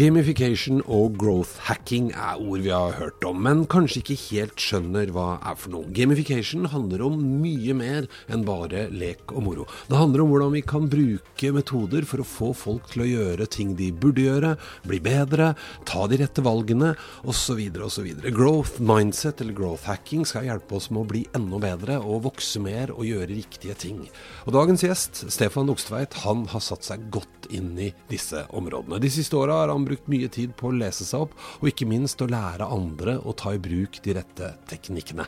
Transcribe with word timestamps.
Gamification 0.00 0.78
og 0.88 1.18
growth 1.20 1.58
hacking 1.66 2.06
er 2.14 2.38
ord 2.40 2.62
vi 2.64 2.70
har 2.72 2.94
hørt 2.96 3.24
om, 3.28 3.42
men 3.44 3.66
kanskje 3.68 4.00
ikke 4.00 4.14
helt 4.30 4.62
skjønner 4.62 5.10
hva 5.12 5.34
er 5.44 5.58
for 5.60 5.74
noe. 5.74 5.90
Gamification 5.92 6.64
handler 6.72 7.02
om 7.04 7.18
mye 7.42 7.74
mer 7.76 8.06
enn 8.32 8.46
bare 8.46 8.86
lek 8.96 9.34
og 9.34 9.44
moro. 9.44 9.66
Det 9.90 9.98
handler 10.00 10.22
om 10.22 10.32
hvordan 10.32 10.54
vi 10.54 10.62
kan 10.64 10.86
bruke 10.88 11.50
metoder 11.52 12.06
for 12.08 12.22
å 12.22 12.28
få 12.30 12.48
folk 12.56 12.88
til 12.94 13.02
å 13.04 13.08
gjøre 13.10 13.48
ting 13.52 13.74
de 13.76 13.90
burde 13.92 14.24
gjøre, 14.24 14.54
bli 14.88 15.02
bedre, 15.04 15.50
ta 15.84 16.06
de 16.08 16.22
rette 16.22 16.46
valgene 16.48 16.94
osv. 17.28 17.60
osv. 17.84 18.08
Growth 18.32 18.80
mindset 18.80 19.44
eller 19.44 19.58
growth 19.58 19.84
hacking 19.90 20.24
skal 20.24 20.48
hjelpe 20.48 20.80
oss 20.80 20.88
med 20.88 21.02
å 21.02 21.10
bli 21.12 21.26
enda 21.36 21.60
bedre 21.60 21.98
og 22.00 22.24
vokse 22.30 22.62
mer 22.64 22.94
og 22.96 23.04
gjøre 23.04 23.34
riktige 23.34 23.76
ting. 23.84 24.00
Og 24.46 24.56
dagens 24.56 24.86
gjest, 24.88 25.26
Stefan 25.28 25.68
Okstveit, 25.76 26.22
han 26.24 26.48
har 26.54 26.64
satt 26.64 26.88
seg 26.88 27.04
godt 27.12 27.52
inn 27.52 27.74
i 27.76 27.92
disse 28.08 28.46
områdene. 28.56 29.02
De 29.02 29.12
siste 29.12 29.36
åra 29.36 29.60
har 29.60 29.74
han 29.74 29.89
brukt 29.90 30.08
mye 30.12 30.30
tid 30.32 30.54
på 30.58 30.70
å 30.70 30.76
lese 30.76 31.06
seg 31.08 31.26
opp, 31.26 31.34
og 31.60 31.68
ikke 31.70 31.88
minst 31.90 32.22
å 32.22 32.28
lære 32.30 32.68
andre 32.70 33.18
å 33.20 33.34
ta 33.36 33.54
i 33.56 33.60
bruk 33.62 34.00
de 34.04 34.14
rette 34.16 34.52
teknikkene. 34.70 35.26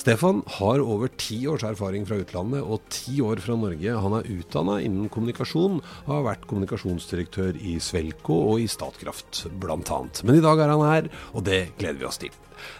Stefan 0.00 0.42
har 0.58 0.84
over 0.84 1.10
ti 1.16 1.40
års 1.50 1.64
erfaring 1.66 2.06
fra 2.08 2.20
utlandet 2.22 2.62
og 2.62 2.84
ti 2.92 3.18
år 3.24 3.42
fra 3.44 3.56
Norge. 3.58 3.96
Han 4.04 4.18
er 4.18 4.30
utdanna 4.36 4.78
innen 4.84 5.10
kommunikasjon 5.12 5.80
og 5.80 6.12
har 6.12 6.26
vært 6.28 6.46
kommunikasjonsdirektør 6.50 7.58
i 7.58 7.78
Svelko 7.82 8.38
og 8.52 8.62
i 8.62 8.68
Statkraft 8.70 9.46
bl.a. 9.62 10.00
Men 10.22 10.38
i 10.38 10.44
dag 10.44 10.60
er 10.62 10.74
han 10.74 10.86
her, 10.86 11.10
og 11.32 11.46
det 11.48 11.62
gleder 11.80 12.00
vi 12.02 12.08
oss 12.08 12.20
til. 12.22 12.34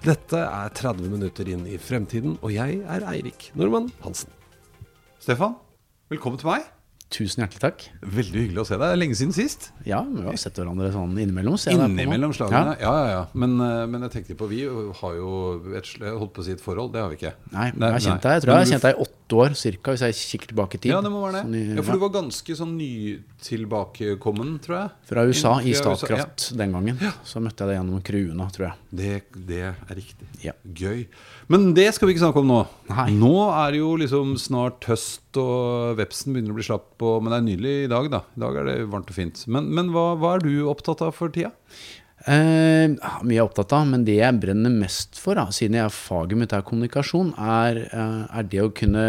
Dette 0.05 0.39
er 0.39 0.77
30 0.79 1.11
minutter 1.11 1.49
inn 1.51 1.65
i 1.67 1.81
fremtiden, 1.81 2.39
og 2.43 2.55
jeg 2.55 2.83
er 2.83 3.09
Eirik 3.15 3.51
Nordmann 3.59 3.91
Hansen. 4.05 4.31
Stefan, 5.23 5.59
velkommen 6.11 6.41
til 6.43 6.53
meg. 6.53 6.82
Tusen 7.13 7.43
hjertelig 7.43 7.61
takk. 7.61 7.83
Veldig 8.01 8.43
hyggelig 8.47 8.63
å 8.63 8.67
se 8.67 8.77
deg. 8.79 8.83
Det 8.87 8.95
er 8.97 9.01
lenge 9.03 9.17
siden 9.19 9.35
sist. 9.37 9.69
Ja, 9.85 10.01
vi 10.09 10.25
har 10.25 10.39
sett 10.41 10.57
hverandre 10.57 10.89
sånn 10.95 11.13
innimellom. 11.21 11.59
Innimellom 11.69 12.33
slagene. 12.37 12.77
Ja, 12.81 12.93
ja, 12.97 13.11
ja. 13.13 13.23
Men, 13.37 13.59
eh, 13.61 13.85
men 13.93 14.07
jeg 14.07 14.15
tenkte 14.17 14.37
på, 14.41 14.49
vi 14.49 14.63
har 14.65 15.19
jo 15.19 15.33
et, 15.77 15.91
holdt 16.01 16.33
på 16.33 16.41
å 16.41 16.47
si 16.47 16.57
et 16.57 16.65
forhold. 16.65 16.95
Det 16.95 17.03
har 17.05 17.13
vi 17.13 17.21
ikke. 17.21 17.35
Nei, 17.53 17.69
men 17.77 17.89
jeg 17.89 17.99
har 17.99 18.07
kjent 18.07 18.25
deg 18.25 18.39
Jeg 18.39 18.45
tror 18.47 18.53
jeg 18.55 18.65
har 18.65 18.73
kjent 18.73 18.87
deg 18.89 18.97
i 18.97 19.05
åtte 19.05 19.22
år 19.39 19.55
cirka, 19.59 19.93
hvis 19.95 20.03
jeg 20.05 20.15
kikker 20.19 20.51
tilbake 20.53 20.75
i 20.77 20.83
tid. 20.85 20.93
Ja, 20.93 21.01
det 21.05 21.11
må 21.13 21.21
være 21.25 21.41
det. 21.41 21.43
Sånn 21.47 21.57
i- 21.57 21.77
Ja, 21.77 21.83
for 21.87 21.93
du 21.93 21.99
var 22.03 22.13
ganske 22.23 22.57
sånn 22.59 22.77
nytilbakekommen, 22.79 24.59
tror 24.63 24.77
jeg. 24.79 24.91
Fra 25.09 25.25
USA, 25.29 25.53
i 25.61 25.73
Statkraft 25.77 26.51
ja. 26.53 26.57
Den 26.59 26.73
gangen. 26.77 26.99
Så 27.25 27.41
møtte 27.43 27.65
jeg 27.65 27.73
deg 27.73 27.79
gjennom 27.81 28.03
Cruena, 28.07 28.49
tror 28.55 28.67
jeg. 28.69 28.75
Det, 28.93 29.23
det 29.49 29.61
er 29.71 29.95
riktig. 29.97 30.29
Ja. 30.45 30.53
Gøy. 30.67 31.07
Men 31.53 31.73
det 31.75 31.89
skal 31.95 32.09
vi 32.09 32.15
ikke 32.17 32.25
snakke 32.27 32.43
om 32.43 32.49
nå. 32.53 32.61
Nei. 32.91 33.09
Nå 33.17 33.33
er 33.51 33.73
det 33.75 33.81
jo 33.83 33.95
liksom 34.01 34.35
snart 34.41 34.85
høst, 34.89 35.21
og 35.41 35.97
vepsen 36.01 36.33
begynner 36.35 36.53
å 36.55 36.59
bli 36.61 36.67
slapp. 36.69 36.91
Og, 37.03 37.23
men 37.23 37.33
det 37.33 37.41
er 37.41 37.49
nydelig 37.49 37.75
i 37.87 37.91
dag, 37.93 38.11
da. 38.13 38.23
I 38.37 38.41
dag 38.45 38.57
er 38.63 38.65
det 38.71 38.79
varmt 38.93 39.11
og 39.13 39.17
fint. 39.17 39.45
Men, 39.49 39.69
men 39.73 39.91
hva, 39.95 40.13
hva 40.21 40.37
er 40.37 40.47
du 40.47 40.53
opptatt 40.73 41.03
av 41.07 41.15
for 41.17 41.33
tida? 41.35 41.53
Eh, 42.23 42.87
ja, 42.93 43.17
mye 43.25 43.35
jeg 43.35 43.41
er 43.41 43.49
opptatt 43.49 43.73
av, 43.75 43.89
men 43.89 44.05
det 44.07 44.21
jeg 44.21 44.39
brenner 44.43 44.71
mest 44.75 45.19
for, 45.19 45.39
da, 45.39 45.49
siden 45.55 45.81
jeg 45.81 45.95
faget 45.95 46.39
mitt 46.39 46.55
er 46.55 46.63
kommunikasjon, 46.67 47.33
er, 47.35 47.83
eh, 47.89 48.21
er 48.39 48.47
det 48.47 48.63
å 48.63 48.71
kunne 48.75 49.07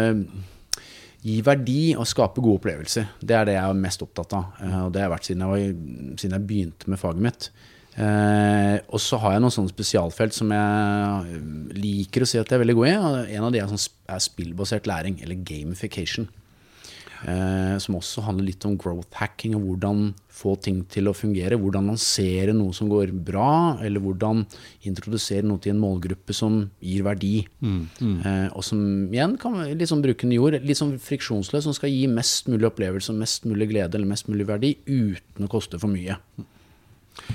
gi 1.24 1.38
verdi 1.44 1.94
og 1.96 2.08
skape 2.10 2.42
gode 2.42 2.60
opplevelser. 2.60 3.06
Det 3.20 3.36
er 3.38 3.46
det 3.48 3.54
jeg 3.56 3.64
er 3.64 3.78
mest 3.78 4.02
opptatt 4.04 4.34
av. 4.36 4.44
eh, 4.60 4.80
og 4.84 4.92
det 4.92 5.00
har 5.00 5.08
jeg 5.08 5.14
vært 5.14 5.28
siden 5.30 5.44
jeg, 5.44 5.48
var, 5.48 6.18
siden 6.18 6.36
jeg 6.36 6.46
begynte 6.48 6.90
med 6.90 6.98
faget 6.98 7.22
mitt. 7.22 7.50
Eh, 7.94 8.78
og 8.90 8.98
så 8.98 9.20
har 9.22 9.36
jeg 9.36 9.44
noen 9.44 9.54
sånne 9.54 9.70
spesialfelt 9.70 10.34
som 10.34 10.50
jeg 10.50 11.42
liker 11.78 12.24
å 12.24 12.26
si 12.26 12.40
at 12.40 12.50
jeg 12.50 12.58
er 12.58 12.64
veldig 12.64 12.74
god 12.74 12.88
i. 12.88 12.96
og 12.98 13.30
En 13.30 13.44
av 13.44 13.52
de 13.54 13.60
er, 13.62 13.70
sånn, 13.70 13.92
er 14.10 14.18
spillbasert 14.18 14.86
læring, 14.90 15.20
eller 15.22 15.38
gamification. 15.38 16.28
Eh, 17.24 17.76
som 17.80 17.96
også 17.96 18.24
handler 18.26 18.50
litt 18.50 18.64
om 18.68 18.74
growth 18.80 19.16
hacking 19.16 19.54
og 19.56 19.64
hvordan 19.64 20.10
få 20.34 20.54
ting 20.60 20.82
til 20.92 21.08
å 21.08 21.14
fungere. 21.16 21.56
Hvordan 21.60 21.88
lansere 21.92 22.52
noe 22.56 22.74
som 22.76 22.90
går 22.90 23.14
bra, 23.26 23.78
eller 23.84 24.02
hvordan 24.02 24.42
introdusere 24.88 25.46
noe 25.46 25.62
til 25.62 25.74
en 25.74 25.82
målgruppe 25.82 26.36
som 26.36 26.58
gir 26.84 27.04
verdi. 27.06 27.46
Eh, 27.64 28.48
og 28.50 28.64
som 28.66 28.80
igjen 29.08 29.38
kan 29.40 29.60
litt 29.70 29.90
sånn 29.90 30.04
brukende 30.04 30.36
jord, 30.36 30.58
litt 30.64 30.80
sånn 30.80 30.96
friksjonsløs, 31.00 31.64
som 31.68 31.76
skal 31.76 31.92
gi 31.92 32.04
mest 32.10 32.50
mulig 32.52 32.68
opplevelse, 32.68 33.14
mest 33.16 33.48
mulig 33.48 33.70
glede 33.72 33.96
eller 33.96 34.10
mest 34.10 34.28
mulig 34.28 34.48
verdi 34.50 34.74
uten 34.90 35.46
å 35.46 35.52
koste 35.52 35.80
for 35.80 35.92
mye. 35.92 36.18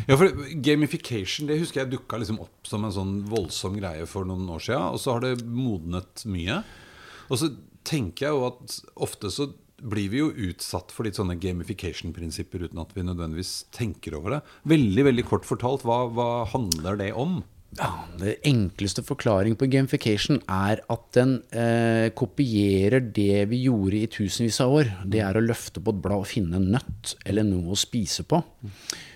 Ja, 0.10 0.18
for 0.20 0.28
Gamification 0.60 1.48
det 1.48 1.62
husker 1.62 1.82
jeg 1.82 1.94
dukka 1.94 2.20
liksom 2.20 2.42
opp 2.44 2.68
som 2.68 2.84
en 2.84 2.94
sånn 2.94 3.16
voldsom 3.32 3.78
greie 3.80 4.04
for 4.12 4.28
noen 4.28 4.44
år 4.52 4.62
siden. 4.66 4.92
Og 4.92 5.02
så 5.02 5.16
har 5.16 5.24
det 5.24 5.48
modnet 5.48 6.26
mye. 6.30 6.62
Og 7.30 7.40
så 7.42 7.52
tenker 7.88 8.28
jeg 8.28 8.36
jo 8.36 8.46
at 8.50 8.78
ofte 9.08 9.32
så 9.34 9.50
blir 9.82 10.10
vi 10.12 10.24
jo 10.24 10.32
utsatt 10.50 10.92
for 10.94 11.08
litt 11.08 11.20
sånne 11.20 11.38
gamification-prinsipper 11.42 12.68
uten 12.68 12.82
at 12.82 12.92
vi 12.96 13.06
nødvendigvis 13.08 13.54
tenker 13.76 14.18
over 14.20 14.38
det. 14.38 14.42
Veldig 14.70 15.08
veldig 15.12 15.26
kort 15.30 15.48
fortalt, 15.48 15.86
hva, 15.88 16.04
hva 16.14 16.30
handler 16.52 17.00
det 17.00 17.14
om? 17.18 17.40
Ja, 17.78 17.92
det 18.18 18.40
enkleste 18.50 19.04
forklaring 19.06 19.54
på 19.60 19.68
gamification 19.70 20.40
er 20.50 20.80
at 20.90 21.04
den 21.14 21.36
eh, 21.54 22.10
kopierer 22.18 23.04
det 23.14 23.44
vi 23.52 23.62
gjorde 23.68 24.00
i 24.00 24.10
tusenvis 24.10 24.58
av 24.66 24.74
år. 24.80 24.90
Det 25.06 25.22
er 25.22 25.38
å 25.38 25.44
løfte 25.44 25.84
på 25.84 25.94
et 25.94 26.00
blad 26.02 26.24
og 26.24 26.32
finne 26.32 26.58
en 26.58 26.72
nøtt 26.74 27.14
eller 27.30 27.46
noe 27.46 27.76
å 27.76 27.80
spise 27.80 28.26
på. 28.26 28.42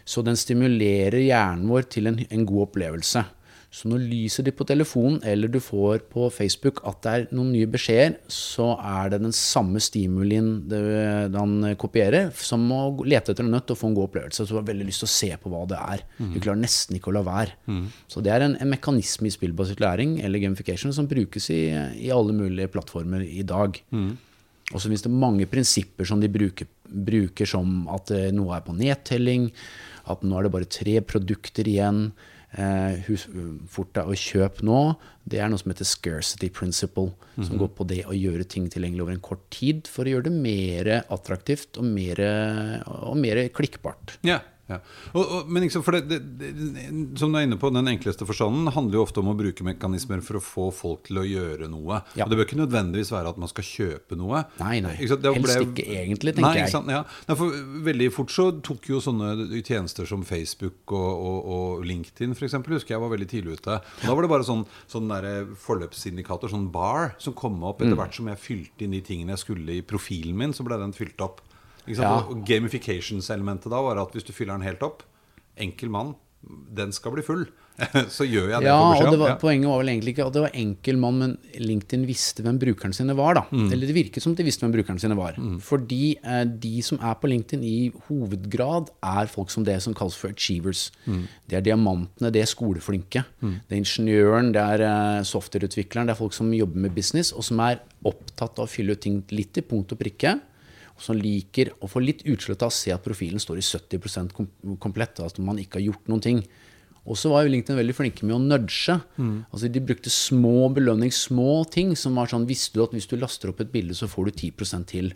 Så 0.06 0.22
den 0.22 0.38
stimulerer 0.38 1.18
hjernen 1.24 1.66
vår 1.72 1.90
til 1.96 2.12
en, 2.12 2.22
en 2.30 2.46
god 2.46 2.68
opplevelse. 2.68 3.26
Så 3.74 3.90
når 3.90 4.04
lyser 4.06 4.46
de 4.46 4.52
på 4.54 4.66
telefonen 4.70 5.16
eller 5.26 5.50
du 5.50 5.58
får 5.58 6.04
på 6.12 6.28
Facebook 6.30 6.84
at 6.86 7.00
det 7.02 7.14
er 7.14 7.24
noen 7.34 7.50
nye 7.56 7.70
beskjeder, 7.74 8.20
så 8.30 8.68
er 8.78 9.10
det 9.10 9.24
den 9.24 9.34
samme 9.34 9.82
stimulien 9.82 10.52
den 10.70 11.56
kopierer, 11.82 12.30
som 12.38 12.68
å 12.70 12.84
lete 13.02 13.34
etter 13.34 13.48
en 13.48 13.50
nøtt 13.56 13.74
og 13.74 13.80
få 13.80 13.90
en 13.90 13.96
god 13.98 14.12
opplevelse. 14.12 14.46
Så 14.46 14.54
du 14.54 14.60
har 14.60 14.68
veldig 14.68 14.86
lyst 14.86 15.02
til 15.02 15.10
å 15.10 15.14
se 15.16 15.32
på 15.42 15.50
hva 15.50 15.64
det 15.72 15.80
er. 15.82 16.04
Du 16.36 16.38
klarer 16.38 16.62
nesten 16.62 17.00
ikke 17.00 17.10
å 17.10 17.16
la 17.18 17.24
være. 17.26 17.58
Så 18.14 18.22
det 18.22 18.36
er 18.36 18.46
en, 18.46 18.54
en 18.62 18.70
mekanisme 18.76 19.32
i 19.32 19.34
spillbasert 19.34 19.82
læring 19.82 20.20
eller 20.22 20.44
gamification 20.44 20.94
som 20.94 21.10
brukes 21.10 21.50
i, 21.50 21.64
i 22.06 22.12
alle 22.14 22.36
mulige 22.38 22.70
plattformer 22.76 23.26
i 23.26 23.42
dag. 23.42 23.82
Og 24.72 24.78
så 24.80 24.86
finnes 24.88 25.04
det 25.06 25.12
mange 25.12 25.46
prinsipper 25.50 26.06
som 26.08 26.22
de 26.22 26.30
bruker, 26.32 26.70
bruker 26.88 27.50
som 27.50 27.88
at 27.92 28.14
eh, 28.14 28.30
noe 28.34 28.54
er 28.56 28.64
på 28.66 28.78
nedtelling, 28.78 29.50
at 30.14 30.24
nå 30.24 30.38
er 30.38 30.46
det 30.46 30.54
bare 30.54 30.70
tre 30.70 30.96
produkter 31.02 31.68
igjen. 31.68 32.06
Eh, 32.54 33.00
hus, 33.08 33.26
fort 33.74 33.94
deg 33.98 34.10
og 34.12 34.20
kjøp 34.20 34.62
nå. 34.68 34.80
Det 35.26 35.40
er 35.42 35.50
noe 35.50 35.62
som 35.62 35.72
heter 35.72 35.88
scarcity 35.90 36.52
principle, 36.54 37.10
som 37.40 37.58
går 37.58 37.72
på 37.74 37.88
det 37.90 38.04
å 38.06 38.14
gjøre 38.14 38.46
ting 38.46 38.68
tilgjengelig 38.70 39.06
over 39.06 39.16
en 39.16 39.24
kort 39.26 39.46
tid 39.54 39.88
for 39.90 40.06
å 40.06 40.14
gjøre 40.14 40.28
det 40.28 40.34
mer 40.36 40.90
attraktivt 41.02 41.80
og 41.82 41.88
mer, 41.88 42.20
og 43.08 43.18
mer 43.18 43.42
klikkbart. 43.56 44.18
Ja, 44.28 44.42
ja. 44.72 44.78
Og, 45.12 45.22
og, 45.24 45.50
men 45.52 45.66
liksom, 45.66 45.84
for 45.84 45.92
det, 45.98 46.06
det, 46.08 46.20
det, 46.40 46.92
som 47.20 47.34
du 47.34 47.38
er 47.38 47.44
inne 47.48 47.58
på, 47.60 47.68
Den 47.76 47.90
enkleste 47.92 48.24
forstanden 48.26 48.70
handler 48.72 48.96
jo 49.00 49.04
ofte 49.04 49.20
om 49.20 49.28
å 49.34 49.36
bruke 49.36 49.66
mekanismer 49.68 50.22
for 50.24 50.40
å 50.40 50.42
få 50.44 50.68
folk 50.74 51.04
til 51.10 51.20
å 51.20 51.26
gjøre 51.28 51.68
noe. 51.68 52.00
Ja. 52.16 52.24
Og 52.24 52.32
Det 52.32 52.38
bør 52.40 52.48
ikke 52.48 52.60
nødvendigvis 52.62 53.12
være 53.12 53.34
at 53.34 53.42
man 53.44 53.52
skal 53.52 53.68
kjøpe 53.68 54.16
noe. 54.20 54.46
Nei, 54.62 54.78
nei. 54.86 54.94
Ikke 55.04 55.18
det 55.20 55.34
Helst 55.36 55.50
ble- 55.50 55.68
ikke 55.68 55.88
egentlig, 56.00 56.36
tenker 56.38 56.48
nei, 56.48 56.54
jeg. 56.62 56.70
Ikke 56.72 56.76
sant? 56.78 56.94
Ja. 56.96 57.04
Nei, 57.28 57.38
for 57.42 57.60
veldig 57.90 58.10
fort 58.16 58.32
så 58.32 58.48
tok 58.64 58.88
jo 58.94 59.02
sånne 59.04 59.34
tjenester 59.68 60.08
som 60.10 60.24
Facebook 60.28 60.96
og, 60.96 61.12
og, 61.12 61.52
og 61.58 61.86
LinkedIn 61.90 62.34
for 62.40 62.48
eksempel, 62.48 62.78
husker 62.80 62.96
jeg 62.96 63.04
var 63.04 63.12
veldig 63.18 63.30
tidlig 63.36 63.60
ute. 63.60 63.78
Og 63.84 64.08
da 64.08 64.16
var 64.16 64.24
det 64.28 64.32
bare 64.38 64.48
sånn, 64.48 64.64
sånn 64.92 65.12
der 65.12 65.30
forløpsindikator, 65.84 66.52
sånn 66.54 66.70
bar, 66.74 67.16
som 67.22 67.36
kom 67.38 67.60
opp 67.68 67.82
Mm. 67.84 67.88
etter 67.90 67.98
hvert 68.00 68.16
som 68.16 68.28
jeg 68.32 68.40
fylte 68.40 68.86
inn 68.86 68.92
de 68.96 69.02
tingene 69.04 69.34
jeg 69.36 69.42
skulle 69.44 69.74
i 69.76 69.82
profilen 69.84 70.38
min, 70.40 70.54
så 70.56 70.64
ble 70.64 70.78
den 70.80 70.94
fylt 70.96 71.20
opp. 71.26 71.42
Ja. 71.88 72.14
Gamifications-elementet 72.48 73.72
da 73.74 73.82
var 73.84 74.00
at 74.02 74.16
hvis 74.16 74.28
du 74.28 74.34
fyller 74.36 74.58
den 74.58 74.68
helt 74.68 74.84
opp, 74.86 75.04
enkel 75.60 75.92
mann, 75.94 76.16
den 76.76 76.92
skal 76.96 77.14
bli 77.16 77.24
full. 77.24 77.46
så 78.14 78.26
gjør 78.28 78.52
jeg 78.52 78.62
det 78.62 78.68
Ja, 78.68 78.76
og 78.78 79.08
det 79.10 79.18
var, 79.18 79.32
Ja. 79.32 79.38
Poenget 79.42 79.66
var 79.66 79.80
vel 79.82 79.90
egentlig 79.90 80.12
ikke 80.14 80.26
at 80.28 80.36
det 80.36 80.42
var 80.44 80.58
enkel 80.60 80.98
mann, 81.02 81.16
men 81.18 81.32
LinkedIn 81.58 82.04
visste 82.06 82.44
hvem 82.46 82.60
brukerne 82.62 82.94
sine 82.94 83.16
var. 83.18 83.40
da. 83.40 83.44
Mm. 83.50 83.72
Eller 83.72 83.90
det 83.90 83.96
virket 83.96 84.22
som 84.22 84.36
de 84.38 84.46
visste 84.46 84.62
hvem 84.66 84.76
brukerne 84.76 85.02
sine 85.02 85.18
var. 85.18 85.40
Fordi 85.64 86.18
eh, 86.22 86.44
de 86.46 86.74
som 86.86 87.00
er 87.02 87.16
på 87.18 87.32
LinkedIn 87.32 87.64
i 87.66 87.92
hovedgrad, 88.10 88.92
er 89.02 89.32
folk 89.32 89.50
som 89.50 89.66
det 89.66 89.80
som 89.82 89.96
kalles 89.98 90.20
for 90.20 90.30
achievers. 90.30 90.92
Mm. 91.08 91.24
Det 91.50 91.58
er 91.58 91.66
diamantene, 91.72 92.30
det 92.36 92.44
er 92.44 92.52
skoleflinke. 92.52 93.26
Det 93.42 93.74
er 93.74 93.82
ingeniøren, 93.82 94.54
det 94.54 94.62
er 94.62 94.86
eh, 94.92 95.26
softwareutvikleren, 95.26 96.12
det 96.12 96.14
er 96.14 96.22
folk 96.22 96.38
som 96.38 96.54
jobber 96.54 96.78
med 96.86 96.94
business, 96.94 97.34
og 97.34 97.48
som 97.48 97.64
er 97.66 97.82
opptatt 98.06 98.60
av 98.60 98.68
å 98.68 98.70
fylle 98.70 98.94
ut 98.94 99.02
ting 99.02 99.24
litt 99.34 99.58
i 99.58 99.66
punkt 99.66 99.96
og 99.96 100.04
prikke. 100.04 100.38
Som 101.04 101.20
liker 101.20 101.74
å 101.84 101.90
få 101.92 102.00
litt 102.04 102.22
utslett 102.30 102.64
av 102.64 102.72
å 102.72 102.76
se 102.76 102.94
at 102.96 103.04
profilen 103.04 103.42
står 103.42 103.60
i 103.60 103.66
70 103.66 104.32
kom 104.36 104.48
komplett, 104.80 105.20
at 105.20 105.34
at 105.36 105.42
man 105.44 105.60
ikke 105.60 105.82
har 105.82 105.90
gjort 105.90 106.08
noen 106.12 106.24
ting. 106.24 106.44
Og 107.04 107.18
så 107.20 107.34
var 107.34 107.44
jo 107.44 107.52
LinkedIn 107.52 107.76
veldig 107.76 107.96
flinke 107.98 108.24
med 108.24 108.38
å 108.38 108.40
nudge. 108.40 108.96
Altså 109.52 109.68
De 109.68 109.82
brukte 109.84 110.10
små 110.14 110.70
belønning, 110.72 111.12
små 111.12 111.66
ting, 111.68 111.96
som 112.00 112.16
var 112.16 112.32
sånn 112.32 112.48
Visste 112.48 112.80
du 112.80 112.86
at 112.86 112.96
hvis 112.96 113.10
du 113.12 113.18
laster 113.20 113.52
opp 113.52 113.60
et 113.60 113.74
bilde, 113.74 113.96
så 113.98 114.08
får 114.08 114.32
du 114.32 114.32
10% 114.54 114.88
til? 114.94 115.12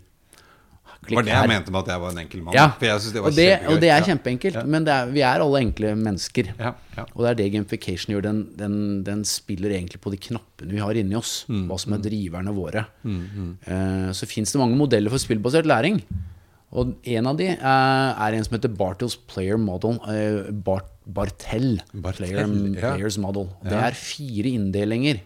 Det 1.06 1.14
var 1.16 1.24
det 1.24 1.32
jeg 1.32 1.48
mente 1.48 1.72
med 1.72 1.80
at 1.80 1.88
jeg 1.92 2.00
var 2.02 2.10
en 2.10 2.18
enkel 2.20 2.40
mann. 2.42 2.54
Ja, 2.56 2.66
For 2.78 2.84
jeg 2.88 3.00
synes 3.00 3.12
det 3.14 3.20
var 3.22 3.30
og, 3.30 3.36
det, 3.38 3.48
og 3.70 3.80
det 3.80 3.88
er 3.88 4.00
Ja. 4.02 4.06
kjempeenkelt. 4.08 4.58
Men 4.66 4.84
det 4.84 4.92
er, 4.92 5.06
vi 5.14 5.20
er 5.24 5.40
alle 5.44 5.60
enkle 5.62 5.92
mennesker. 5.96 6.50
Ja, 6.58 6.72
ja. 6.96 7.04
Og 7.14 7.22
det 7.24 7.30
er 7.30 7.34
det 7.38 7.52
gamification 7.54 8.12
gjør. 8.14 8.22
Den, 8.26 8.40
den, 8.58 8.74
den 9.06 9.22
spiller 9.24 9.70
egentlig 9.70 10.00
på 10.04 10.10
de 10.12 10.18
knappene 10.18 10.74
vi 10.74 10.82
har 10.82 10.98
inni 10.98 11.14
oss. 11.16 11.44
Mm, 11.48 11.68
Hva 11.70 11.78
som 11.80 11.94
er 11.96 12.02
driverne 12.04 12.52
våre. 12.56 12.84
Eh, 13.06 14.10
så 14.12 14.26
fins 14.28 14.52
det 14.52 14.60
mange 14.60 14.76
modeller 14.76 15.10
for 15.14 15.22
spillbasert 15.22 15.68
læring. 15.70 16.02
Og 16.76 16.92
en 17.08 17.26
av 17.30 17.38
de 17.38 17.46
uh, 17.48 18.10
er 18.26 18.34
en 18.36 18.44
som 18.44 18.58
heter 18.58 18.74
Bartels 18.76 19.16
Player 19.30 19.56
Model. 19.56 19.96
Uh, 20.04 20.50
Bart, 20.52 20.90
Bartel, 21.06 21.78
Bartel, 21.94 22.26
Player, 22.26 22.44
ja. 22.76 22.90
Players 22.92 23.16
Model. 23.16 23.48
Det 23.64 23.72
er 23.72 23.96
fire 23.96 24.50
inndelinger. 24.52 25.22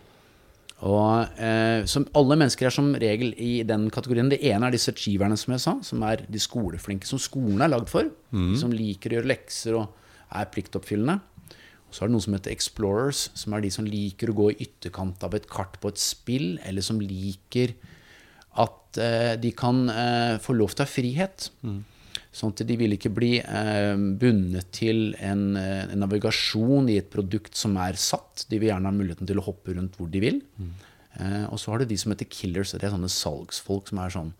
Og 0.82 1.38
eh, 1.38 1.84
som 1.86 2.08
alle 2.18 2.36
mennesker 2.40 2.66
er 2.66 2.74
som 2.74 2.90
regel 2.98 3.36
i 3.38 3.62
den 3.66 3.86
kategorien. 3.94 4.30
Det 4.32 4.40
ene 4.50 4.66
er 4.66 4.74
disse 4.74 4.90
achieverne, 4.90 5.38
som 5.38 5.54
jeg 5.54 5.62
sa, 5.62 5.76
som 5.86 6.02
er 6.08 6.24
de 6.26 6.40
skoleflinke, 6.42 7.06
som 7.06 7.20
skolen 7.22 7.62
er 7.62 7.70
lagd 7.70 7.90
for. 7.92 8.08
Mm. 8.34 8.56
Som 8.58 8.74
liker 8.74 9.12
å 9.12 9.20
gjøre 9.20 9.30
lekser 9.30 9.78
og 9.78 10.34
er 10.34 10.50
pliktoppfyllende. 10.50 11.20
Og 11.86 11.94
så 11.94 12.02
er 12.02 12.08
det 12.08 12.16
noen 12.16 12.24
som 12.24 12.34
heter 12.34 12.54
explorers, 12.54 13.26
som 13.38 13.54
er 13.54 13.62
de 13.62 13.70
som 13.74 13.86
liker 13.86 14.32
å 14.32 14.36
gå 14.38 14.50
i 14.50 14.60
ytterkant 14.64 15.22
av 15.26 15.36
et 15.36 15.46
kart 15.50 15.78
på 15.78 15.92
et 15.92 16.00
spill, 16.00 16.54
eller 16.66 16.84
som 16.84 16.98
liker 17.04 17.76
at 18.62 19.00
eh, 19.00 19.34
de 19.40 19.52
kan 19.56 19.84
eh, 19.92 20.38
få 20.42 20.56
lov 20.56 20.74
til 20.74 20.82
å 20.82 20.88
ha 20.88 20.92
frihet. 20.92 21.50
Sånn 22.32 22.54
at 22.54 22.62
de 22.64 22.76
vil 22.80 22.94
ikke 22.96 23.10
bli 23.12 23.34
eh, 23.42 23.94
bundet 24.20 24.70
til 24.72 25.10
en, 25.20 25.50
eh, 25.60 25.82
en 25.92 26.00
navigasjon 26.00 26.88
i 26.88 26.96
et 27.02 27.10
produkt 27.12 27.58
som 27.60 27.76
er 27.76 27.98
satt. 28.00 28.46
De 28.48 28.56
vil 28.56 28.70
gjerne 28.70 28.88
ha 28.88 28.94
muligheten 28.96 29.28
til 29.28 29.40
å 29.42 29.44
hoppe 29.44 29.74
rundt 29.76 29.98
hvor 30.00 30.08
de 30.08 30.22
vil. 30.24 30.38
Eh, 31.20 31.44
og 31.52 31.60
så 31.60 31.74
har 31.74 31.82
du 31.82 31.90
de 31.90 31.98
som 32.00 32.14
heter 32.14 32.30
killers. 32.32 32.72
Det 32.72 32.88
er 32.88 32.94
sånne 32.94 33.12
salgsfolk 33.12 33.92
som 33.92 34.00
er 34.00 34.14
sånn 34.14 34.32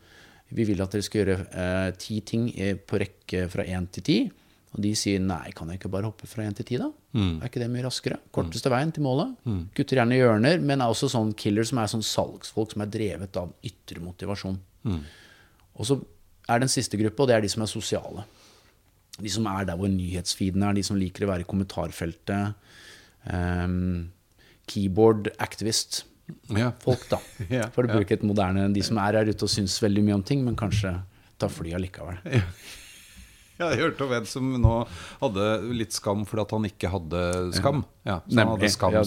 Vi 0.53 0.67
vil 0.69 0.83
at 0.85 0.93
dere 0.93 1.05
skal 1.05 1.23
gjøre 1.23 1.97
ti 1.97 2.19
ting 2.29 2.51
på 2.85 2.99
rekke 3.01 3.47
fra 3.49 3.65
én 3.65 3.87
til 3.89 4.05
ti. 4.05 4.17
Og 4.73 4.81
de 4.85 4.91
sier 4.97 5.21
nei, 5.21 5.51
kan 5.57 5.69
jeg 5.69 5.79
ikke 5.81 5.91
bare 5.93 6.09
hoppe 6.11 6.29
fra 6.29 6.45
én 6.45 6.53
til 6.57 6.67
ti, 6.69 6.77
da? 6.81 6.91
Er 7.41 7.49
ikke 7.49 7.61
det 7.61 7.71
mye 7.73 7.85
raskere? 7.87 8.19
Korteste 8.33 8.69
veien 8.73 8.93
til 8.93 9.05
målet. 9.05 9.33
Kutter 9.77 9.97
gjerne 10.01 10.17
hjørner, 10.19 10.61
men 10.61 10.81
er 10.85 10.93
også 10.93 11.09
sånn 11.13 11.33
killer 11.37 11.65
som 11.65 11.81
er 11.81 11.89
sånn 11.93 12.05
salgsfolk 12.05 12.73
som 12.73 12.85
er 12.85 12.93
drevet 12.93 13.37
av 13.41 13.53
ytre 13.65 14.01
motivasjon. 14.05 14.59
Og 15.81 15.89
så 15.89 15.99
er 16.53 16.63
den 16.63 16.73
siste 16.73 16.99
gruppa, 17.01 17.25
og 17.25 17.31
det 17.31 17.37
er 17.37 17.45
de 17.45 17.51
som 17.53 17.65
er 17.65 17.71
sosiale. 17.71 18.25
De 19.19 19.31
som 19.33 19.47
er 19.51 19.67
der 19.69 19.79
hvor 19.79 19.91
nyhetsfeeden 19.93 20.65
er, 20.65 20.77
de 20.77 20.85
som 20.87 20.99
liker 20.99 21.27
å 21.27 21.33
være 21.33 21.45
i 21.45 21.49
kommentarfeltet. 21.49 22.55
Um, 23.29 24.11
keyboard 24.71 25.31
activist. 25.43 26.05
Ja. 26.55 26.71
Folk, 26.83 27.09
da. 27.11 27.19
Ja, 27.53 27.67
For 27.75 27.85
å 27.85 27.99
bruke 27.99 28.15
et 28.15 28.23
moderne 28.25 28.69
De 28.73 28.81
som 28.87 28.97
er 29.03 29.19
her 29.19 29.29
ute 29.29 29.45
og 29.45 29.51
syns 29.53 29.75
veldig 29.83 30.05
mye 30.07 30.21
om 30.21 30.23
ting, 30.27 30.45
men 30.47 30.57
kanskje 30.59 30.95
tar 31.43 31.53
fly 31.53 31.75
allikevel. 31.77 32.23
Jeg 33.63 33.79
hørte 33.79 34.07
om 34.07 34.15
en 34.17 34.27
som 34.27 34.47
nå 34.63 34.77
hadde 35.21 35.49
litt 35.77 35.95
skam 35.95 36.25
fordi 36.27 36.43
at 36.47 36.55
han 36.57 36.65
ikke 36.67 36.91
hadde 36.91 37.21
skam. 37.59 37.85
Ja, 38.09 38.17
så 38.27 38.39
han 38.41 38.53
hadde 38.55 38.71
skam, 38.73 38.97
Ja, 38.97 39.03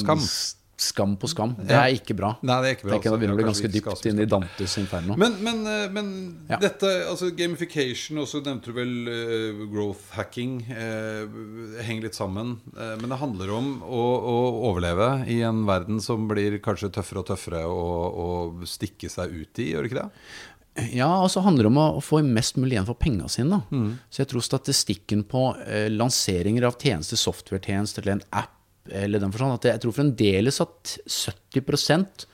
skam. 0.77 1.15
på 1.17 1.29
skam. 1.31 1.55
Det 1.59 1.75
er 1.75 1.93
ikke 1.95 2.15
bra. 2.17 2.33
Nei, 2.41 2.57
det 2.63 2.69
er 2.69 2.77
ikke 2.77 2.87
bra, 2.87 2.95
Det 2.95 2.99
altså. 2.99 3.11
Da 3.13 3.19
begynner 3.21 3.35
å 3.35 3.39
bli 3.39 3.47
ganske 3.47 3.71
dypt 3.71 4.07
inn 4.09 4.19
i 4.19 4.27
Dantes 4.29 4.77
inferno. 4.81 5.17
Men, 5.19 5.37
men, 5.43 5.61
eh, 5.67 5.85
men 5.93 6.09
Ja. 6.49 6.59
dette, 6.61 6.91
altså 7.09 7.31
gamification, 7.35 8.19
og 8.19 8.27
så 8.27 8.41
nevnte 8.43 8.71
du 8.71 8.77
vel 8.77 8.93
uh, 9.07 9.65
growth 9.71 10.15
hacking, 10.17 10.57
uh, 10.69 11.81
henger 11.83 12.09
litt 12.09 12.17
sammen. 12.17 12.57
Uh, 12.75 12.95
men 12.99 13.09
det 13.09 13.21
handler 13.21 13.53
om 13.55 13.69
å, 13.83 14.03
å 14.19 14.35
overleve 14.71 15.27
i 15.31 15.41
en 15.47 15.63
verden 15.67 16.01
som 16.03 16.27
blir 16.27 16.59
kanskje 16.63 16.91
tøffere 16.91 17.23
og 17.23 17.29
tøffere 17.31 17.63
å, 17.69 17.85
å 18.11 18.27
stikke 18.67 19.09
seg 19.11 19.31
ut 19.31 19.63
i, 19.63 19.71
gjør 19.73 19.85
det 19.85 19.91
ikke 19.91 20.03
det? 20.03 20.27
Ja, 20.91 21.07
og 21.23 21.29
så 21.31 21.39
handler 21.45 21.63
det 21.63 21.71
om 21.71 21.79
å 21.79 21.87
å 21.95 22.01
få 22.03 22.19
mest 22.27 22.57
mulig 22.59 22.75
igjen 22.75 22.87
for 22.87 22.99
penga 22.99 23.29
sine. 23.31 23.61
Mm. 23.71 23.95
Så 24.11 24.23
jeg 24.23 24.31
tror 24.33 24.43
statistikken 24.43 25.23
på 25.29 25.47
eh, 25.63 25.87
lanseringer 25.93 26.67
av 26.67 26.75
tjenester, 26.81 27.19
software-tjenester 27.19 28.03
eller 28.03 28.17
en 28.17 28.25
app, 28.43 28.51
eller 28.91 29.19
den 29.19 29.31
forstand, 29.33 29.53
at 29.57 29.69
jeg 29.71 29.81
tror 29.81 29.95
fremdeles 29.97 30.61
at 30.61 30.97
70 31.07 32.25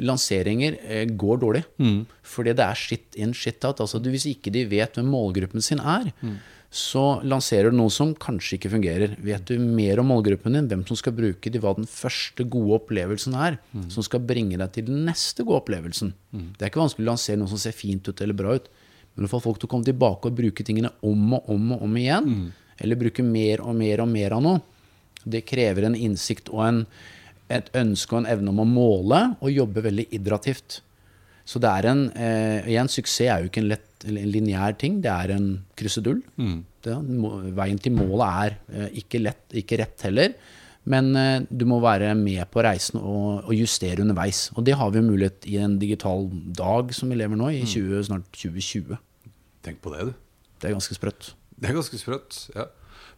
lanseringer 0.00 0.78
eh, 0.88 1.04
går 1.06 1.40
dårlig. 1.42 1.64
Mm. 1.78 2.06
Fordi 2.24 2.54
det 2.56 2.64
er 2.64 2.78
shit 2.80 3.18
in, 3.20 3.34
shit 3.36 3.62
out. 3.68 3.82
Altså, 3.84 4.00
hvis 4.00 4.24
ikke 4.30 4.52
de 4.54 4.64
vet 4.70 4.96
hvem 4.96 5.10
målgruppen 5.12 5.62
sin 5.62 5.78
er, 5.80 6.12
Mm. 6.22 6.38
så 6.72 7.20
lanserer 7.28 7.68
du 7.70 7.76
noe 7.76 7.90
som 7.92 8.14
kanskje 8.14 8.56
ikke 8.56 8.70
fungerer. 8.72 9.16
Vet 9.20 9.44
du 9.44 9.58
mer 9.60 10.00
om 10.00 10.06
målgruppen 10.08 10.54
din, 10.56 10.68
hvem 10.70 10.86
som 10.88 10.96
skal 10.96 11.12
bruke 11.12 11.50
de, 11.52 11.58
hva 11.60 11.74
den 11.76 11.84
første 11.84 12.48
gode 12.48 12.78
opplevelsen 12.80 13.34
er, 13.36 13.58
Mm. 13.74 13.90
som 13.92 14.02
skal 14.02 14.20
bringe 14.20 14.56
deg 14.56 14.72
til 14.72 14.86
den 14.86 15.04
neste 15.04 15.44
gode 15.44 15.60
opplevelsen. 15.66 16.14
Det 16.32 16.62
er 16.62 16.70
ikke 16.70 16.80
vanskelig 16.80 17.04
å 17.04 17.10
lansere 17.12 17.36
noe 17.36 17.48
som 17.48 17.58
ser 17.58 17.72
fint 17.76 18.08
ut 18.08 18.18
eller 18.22 18.32
bra 18.34 18.54
ut, 18.56 18.68
men 19.16 19.26
å 19.26 19.28
få 19.28 19.42
folk 19.42 19.58
til 19.60 19.68
å 19.68 19.70
komme 19.70 19.84
tilbake 19.84 20.24
og 20.24 20.34
bruke 20.34 20.64
tingene 20.64 20.90
om 21.02 21.34
og 21.34 21.44
om 21.50 21.72
og 21.72 21.82
om 21.82 21.94
igjen, 21.96 22.52
eller 22.80 22.96
bruke 22.96 23.22
mer 23.22 23.60
og 23.60 23.74
mer 23.76 24.00
og 24.00 24.08
mer 24.08 24.32
av 24.32 24.42
noe, 24.42 24.62
det 25.24 25.44
krever 25.48 25.88
en 25.88 25.98
innsikt 25.98 26.50
og 26.52 26.64
en, 26.66 26.80
et 27.52 27.68
ønske 27.76 28.14
og 28.14 28.22
en 28.22 28.30
evne 28.32 28.52
om 28.54 28.62
å 28.62 28.68
måle 28.68 29.20
og 29.40 29.52
jobbe 29.52 29.84
veldig 29.84 30.08
idrativt. 30.16 30.80
Så 31.44 31.58
det 31.62 31.70
er 31.70 31.88
en 31.90 32.04
eh, 32.14 32.68
Igjen, 32.70 32.90
suksess 32.90 33.26
er 33.26 33.42
jo 33.42 33.50
ikke 33.50 33.62
en 33.64 33.72
lett 33.72 33.88
en 34.06 34.18
lineær 34.30 34.74
ting. 34.78 35.00
Det 35.02 35.10
er 35.10 35.34
en 35.36 35.46
krusedull. 35.78 36.22
Det, 36.82 36.96
veien 37.58 37.78
til 37.82 37.94
målet 37.94 38.26
er 38.26 38.56
eh, 38.72 38.98
ikke 39.02 39.22
lett, 39.22 39.44
ikke 39.62 39.78
rett 39.82 40.06
heller. 40.08 40.34
Men 40.90 41.12
eh, 41.18 41.44
du 41.46 41.64
må 41.70 41.78
være 41.82 42.12
med 42.18 42.42
på 42.50 42.64
reisen 42.66 42.98
og, 43.00 43.44
og 43.46 43.54
justere 43.54 44.02
underveis. 44.02 44.48
Og 44.56 44.66
det 44.66 44.76
har 44.78 44.90
vi 44.94 45.04
mulighet 45.06 45.46
i 45.50 45.58
en 45.62 45.78
digital 45.82 46.26
dag 46.58 46.94
som 46.96 47.12
vi 47.12 47.18
lever 47.20 47.38
nå, 47.38 47.52
i 47.54 47.62
20, 47.62 48.06
snart 48.10 48.28
2020. 48.34 48.98
Tenk 49.62 49.82
på 49.82 49.94
det, 49.94 50.10
du. 50.10 50.14
Det 50.62 50.70
er 50.70 50.76
ganske 50.78 50.98
sprøtt. 50.98 51.32
Det 51.58 51.70
er 51.70 51.78
ganske 51.78 51.98
sprøtt. 52.00 52.46
ja. 52.56 52.70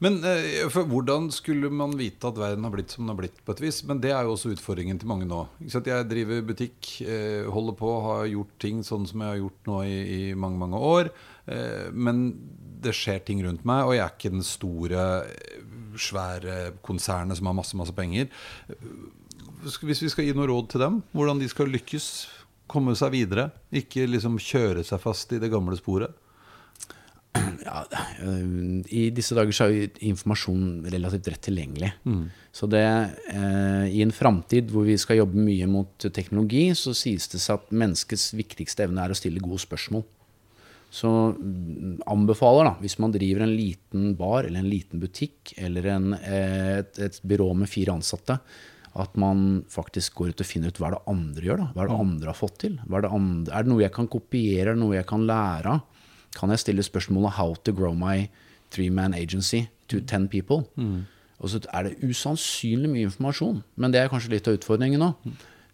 Men 0.05 0.19
eh, 0.27 0.65
hvordan 0.69 1.31
skulle 1.35 1.71
man 1.73 1.95
vite 1.99 2.29
at 2.29 2.39
verden 2.41 2.67
har 2.67 2.75
blitt 2.75 2.95
som 2.95 3.05
den 3.05 3.15
har 3.15 3.21
blitt? 3.21 3.39
på 3.45 3.55
et 3.55 3.63
vis? 3.63 3.83
Men 3.89 4.01
det 4.03 4.13
er 4.15 4.27
jo 4.27 4.35
også 4.35 4.53
utfordringen 4.55 4.99
til 5.01 5.11
mange 5.11 5.29
nå. 5.29 5.45
Jeg 5.65 6.09
driver 6.11 6.45
butikk, 6.49 6.91
eh, 7.05 7.47
holder 7.51 7.79
på, 7.79 7.93
har 8.09 8.27
gjort 8.31 8.55
ting 8.63 8.83
sånn 8.87 9.07
som 9.09 9.25
jeg 9.25 9.35
har 9.35 9.43
gjort 9.43 9.71
nå 9.71 9.81
i, 9.89 9.99
i 10.19 10.21
mange 10.39 10.61
mange 10.61 10.81
år. 10.81 11.13
Eh, 11.47 11.91
men 11.93 12.27
det 12.85 12.95
skjer 12.97 13.23
ting 13.25 13.43
rundt 13.45 13.65
meg, 13.69 13.85
og 13.87 13.97
jeg 13.97 14.05
er 14.05 14.17
ikke 14.17 14.35
den 14.35 14.47
store, 14.47 15.05
svære 15.95 16.57
konsernet 16.85 17.39
som 17.39 17.49
har 17.49 17.57
masse, 17.57 17.77
masse 17.79 17.95
penger. 17.95 18.27
Hvis 19.63 20.03
vi 20.03 20.11
skal 20.13 20.27
gi 20.27 20.35
noe 20.37 20.49
råd 20.51 20.73
til 20.73 20.83
dem, 20.83 20.99
hvordan 21.15 21.39
de 21.41 21.49
skal 21.49 21.71
lykkes, 21.73 22.09
komme 22.71 22.97
seg 22.99 23.13
videre, 23.15 23.51
ikke 23.73 24.09
liksom 24.09 24.41
kjøre 24.43 24.85
seg 24.87 25.01
fast 25.03 25.33
i 25.37 25.41
det 25.41 25.53
gamle 25.53 25.77
sporet. 25.79 26.17
Ja, 27.65 27.81
øh, 28.23 28.83
I 28.93 29.09
disse 29.15 29.35
dager 29.37 29.55
så 29.57 29.67
er 29.67 29.73
jo 29.73 29.87
informasjon 30.11 30.85
relativt 30.93 31.31
rett 31.33 31.47
tilgjengelig. 31.49 31.91
Så 32.55 32.69
det, 32.71 32.85
eh, 33.33 33.87
i 33.89 34.03
en 34.05 34.13
framtid 34.15 34.71
hvor 34.71 34.85
vi 34.87 34.97
skal 35.01 35.23
jobbe 35.23 35.41
mye 35.41 35.67
mot 35.71 36.07
teknologi, 36.15 36.69
så 36.79 36.95
sies 36.95 37.27
det 37.33 37.41
seg 37.43 37.59
at 37.59 37.73
menneskets 37.75 38.35
viktigste 38.37 38.87
evne 38.87 39.03
er 39.03 39.15
å 39.15 39.19
stille 39.19 39.43
gode 39.43 39.63
spørsmål. 39.65 40.05
Så 40.95 41.11
mm, 41.11 42.05
anbefaler, 42.07 42.69
da, 42.69 42.77
hvis 42.85 43.01
man 43.03 43.15
driver 43.15 43.43
en 43.47 43.57
liten 43.57 44.13
bar 44.19 44.47
eller 44.47 44.63
en 44.63 44.71
liten 44.71 45.03
butikk 45.03 45.57
eller 45.59 45.89
en, 45.97 46.13
eh, 46.21 46.85
et, 46.85 47.01
et 47.09 47.19
byrå 47.27 47.49
med 47.59 47.71
fire 47.71 47.97
ansatte, 47.97 48.39
at 48.95 49.17
man 49.19 49.65
faktisk 49.73 50.21
går 50.21 50.31
ut 50.31 50.45
og 50.45 50.47
finner 50.47 50.71
ut 50.71 50.79
hva 50.79 50.93
det 50.95 51.03
andre 51.11 51.49
gjør. 51.49 51.65
da, 51.65 51.67
Hva 51.75 51.83
er 51.83 51.91
det 51.91 51.99
andre 52.05 52.31
har 52.31 52.39
fått 52.39 52.61
til? 52.63 52.77
Er, 52.79 53.03
det 53.03 53.11
andre, 53.11 53.51
er 53.51 53.67
det 53.67 53.73
noe 53.73 53.83
jeg 53.83 53.95
kan 53.97 54.11
kopiere, 54.13 54.69
er 54.69 54.77
det 54.77 54.83
noe 54.85 54.95
jeg 54.95 55.09
kan 55.11 55.27
lære 55.27 55.75
av? 55.75 56.04
Kan 56.35 56.51
jeg 56.51 56.59
stille 56.59 56.83
spørsmålet 56.83 57.33
'How 57.39 57.55
to 57.65 57.73
grow 57.73 57.95
my 57.95 58.29
three-man 58.71 59.15
agency 59.15 59.67
to 59.89 60.01
ten 60.01 60.29
people'? 60.29 60.65
Og 61.39 61.51
så 61.51 61.61
er 61.73 61.83
det 61.83 61.97
usannsynlig 62.03 62.89
mye 62.91 63.09
informasjon, 63.09 63.63
men 63.77 63.93
det 63.93 64.01
er 64.01 64.09
kanskje 64.09 64.31
litt 64.31 64.49
av 64.49 64.55
utfordringen 64.55 65.01
nå. 65.01 65.13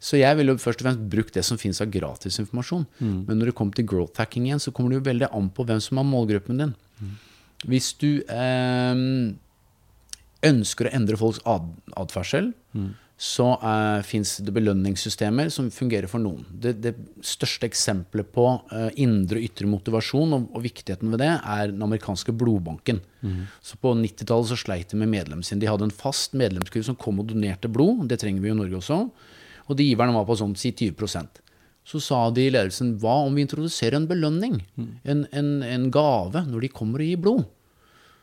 Så 0.00 0.16
jeg 0.16 0.36
ville 0.36 0.58
først 0.58 0.80
og 0.80 0.86
fremst 0.86 1.10
brukt 1.12 1.34
det 1.34 1.44
som 1.44 1.58
finnes 1.58 1.80
av 1.80 1.90
gratis 1.92 2.38
informasjon. 2.40 2.86
Mm. 3.00 3.26
Men 3.28 3.38
når 3.38 3.50
det 3.50 3.54
kommer 3.54 3.74
til 3.74 3.86
growth 3.86 4.16
hacking 4.16 4.46
igjen, 4.46 4.58
så 4.58 4.72
kommer 4.72 4.90
det 4.90 4.96
jo 5.02 5.10
veldig 5.10 5.28
an 5.36 5.50
på 5.50 5.64
hvem 5.68 5.80
som 5.80 5.98
er 5.98 6.08
målgruppen 6.08 6.58
din. 6.58 6.72
Hvis 7.68 7.92
du 8.00 8.22
eh, 8.24 9.02
ønsker 10.48 10.88
å 10.88 10.94
endre 10.96 11.20
folks 11.20 11.42
ad 11.44 11.68
atferdsel, 12.00 12.54
så 13.20 13.50
uh, 13.60 14.00
fins 14.00 14.38
det 14.40 14.52
belønningssystemer 14.56 15.50
som 15.52 15.66
fungerer 15.68 16.08
for 16.08 16.22
noen. 16.22 16.46
Det, 16.48 16.78
det 16.80 16.94
største 17.26 17.68
eksempelet 17.68 18.30
på 18.32 18.46
uh, 18.72 18.86
indre 18.96 19.36
og 19.36 19.44
ytre 19.44 19.68
motivasjon 19.68 20.32
og, 20.38 20.46
og 20.56 20.64
viktigheten 20.64 21.12
ved 21.12 21.20
det, 21.20 21.34
er 21.36 21.74
den 21.74 21.84
amerikanske 21.84 22.32
blodbanken. 22.32 23.02
Så 23.60 23.76
På 23.76 23.92
90-tallet 23.92 24.48
så 24.48 24.56
sleit 24.62 24.94
de 24.94 25.02
med 25.02 25.12
medlemmene 25.12 25.44
sine. 25.44 25.60
De 25.60 25.68
hadde 25.68 25.84
en 25.90 25.92
fast 25.92 26.32
medlemskurv 26.32 26.86
som 26.88 26.96
kom 26.96 27.20
og 27.20 27.28
donerte 27.28 27.68
blod. 27.68 28.06
Det 28.08 28.22
trenger 28.22 28.40
vi 28.40 28.48
jo 28.48 28.56
i 28.56 28.60
Norge 28.62 28.80
også. 28.80 29.02
Og 29.68 29.76
de 29.76 29.90
giverne 29.90 30.16
var 30.16 30.24
på 30.24 30.40
sånn 30.40 30.56
si 30.56 30.72
20% 30.72 31.44
Så 31.92 32.00
sa 32.00 32.22
de 32.32 32.48
i 32.48 32.54
ledelsen 32.56 32.96
hva 33.02 33.20
om 33.26 33.36
vi 33.36 33.44
introduserer 33.44 34.00
en 34.00 34.08
belønning? 34.08 34.62
En, 35.04 35.26
en, 35.28 35.50
en 35.60 35.88
gave 35.92 36.46
når 36.48 36.64
de 36.64 36.72
kommer 36.80 37.04
og 37.04 37.12
gir 37.12 37.20
blod? 37.20 37.44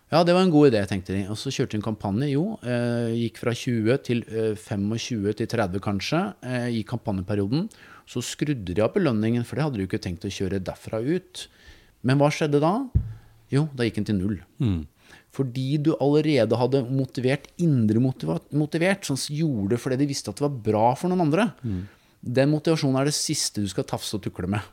Ja, 0.07 0.21
det 0.23 0.31
var 0.31 0.45
en 0.45 0.51
god 0.53 0.69
idé, 0.69 0.79
tenkte 0.87 1.11
de. 1.11 1.25
Og 1.27 1.35
så 1.35 1.51
kjørte 1.51 1.75
de 1.75 1.81
en 1.81 1.87
kampanje. 1.89 2.29
Jo, 2.31 2.55
eh, 2.63 3.11
gikk 3.25 3.41
fra 3.41 3.51
20 3.51 3.97
til 4.07 4.21
eh, 4.31 4.53
25 4.55 5.33
til 5.35 5.49
30 5.51 5.83
kanskje 5.83 6.21
eh, 6.47 6.69
i 6.79 6.83
kampanjeperioden. 6.87 7.65
Så 8.07 8.23
skrudde 8.23 8.71
de 8.71 8.83
av 8.85 8.93
belønningen, 8.95 9.43
for 9.43 9.59
det 9.59 9.65
hadde 9.65 9.81
de 9.81 9.83
jo 9.83 9.89
ikke 9.89 9.99
tenkt 10.05 10.23
å 10.23 10.31
kjøre 10.31 10.61
derfra 10.63 11.01
ut. 11.03 11.47
Men 12.07 12.21
hva 12.21 12.31
skjedde 12.31 12.63
da? 12.63 12.71
Jo, 13.51 13.65
da 13.75 13.83
gikk 13.83 13.99
den 13.99 14.07
til 14.07 14.19
null. 14.21 14.37
Fordi 15.35 15.67
du 15.83 15.91
allerede 15.99 16.55
hadde 16.55 16.85
motivert 16.87 17.51
indre 17.59 17.99
motivert, 17.99 19.03
som 19.03 19.19
gjorde 19.19 19.75
det 19.75 19.81
fordi 19.83 19.99
de 19.99 20.07
visste 20.09 20.31
at 20.31 20.39
det 20.39 20.47
var 20.47 20.55
bra 20.71 20.85
for 20.95 21.11
noen 21.11 21.25
andre. 21.27 21.49
Den 22.19 22.49
motivasjonen 22.51 22.97
er 22.99 23.07
det 23.07 23.15
siste 23.15 23.61
du 23.61 23.67
skal 23.71 23.85
tafse 23.87 24.17
og 24.17 24.23
tukle 24.25 24.49
med. 24.49 24.65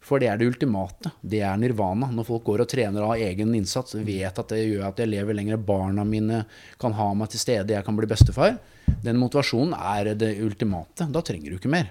For 0.00 0.22
det 0.22 0.28
er 0.30 0.38
det 0.38 0.46
ultimate. 0.48 1.10
Det 1.20 1.42
er 1.44 1.58
nirvana. 1.60 2.08
Når 2.14 2.28
folk 2.28 2.44
går 2.46 2.62
og 2.64 2.70
trener 2.70 3.04
av 3.04 3.16
egen 3.16 3.54
innsats, 3.58 3.96
vet 4.06 4.38
at 4.38 4.54
det 4.54 4.60
gjør 4.62 4.86
at 4.88 5.02
jeg 5.02 5.10
lever 5.10 5.36
lenger, 5.36 5.56
barna 5.58 6.04
mine 6.08 6.44
kan 6.80 6.94
ha 6.96 7.08
meg 7.18 7.32
til 7.34 7.42
stede, 7.42 7.74
jeg 7.74 7.84
kan 7.84 7.98
bli 7.98 8.08
bestefar. 8.08 8.56
Den 9.02 9.18
motivasjonen 9.20 9.74
er 9.74 10.14
det 10.14 10.36
ultimate. 10.44 11.08
Da 11.10 11.24
trenger 11.26 11.50
du 11.50 11.58
ikke 11.58 11.72
mer. 11.74 11.90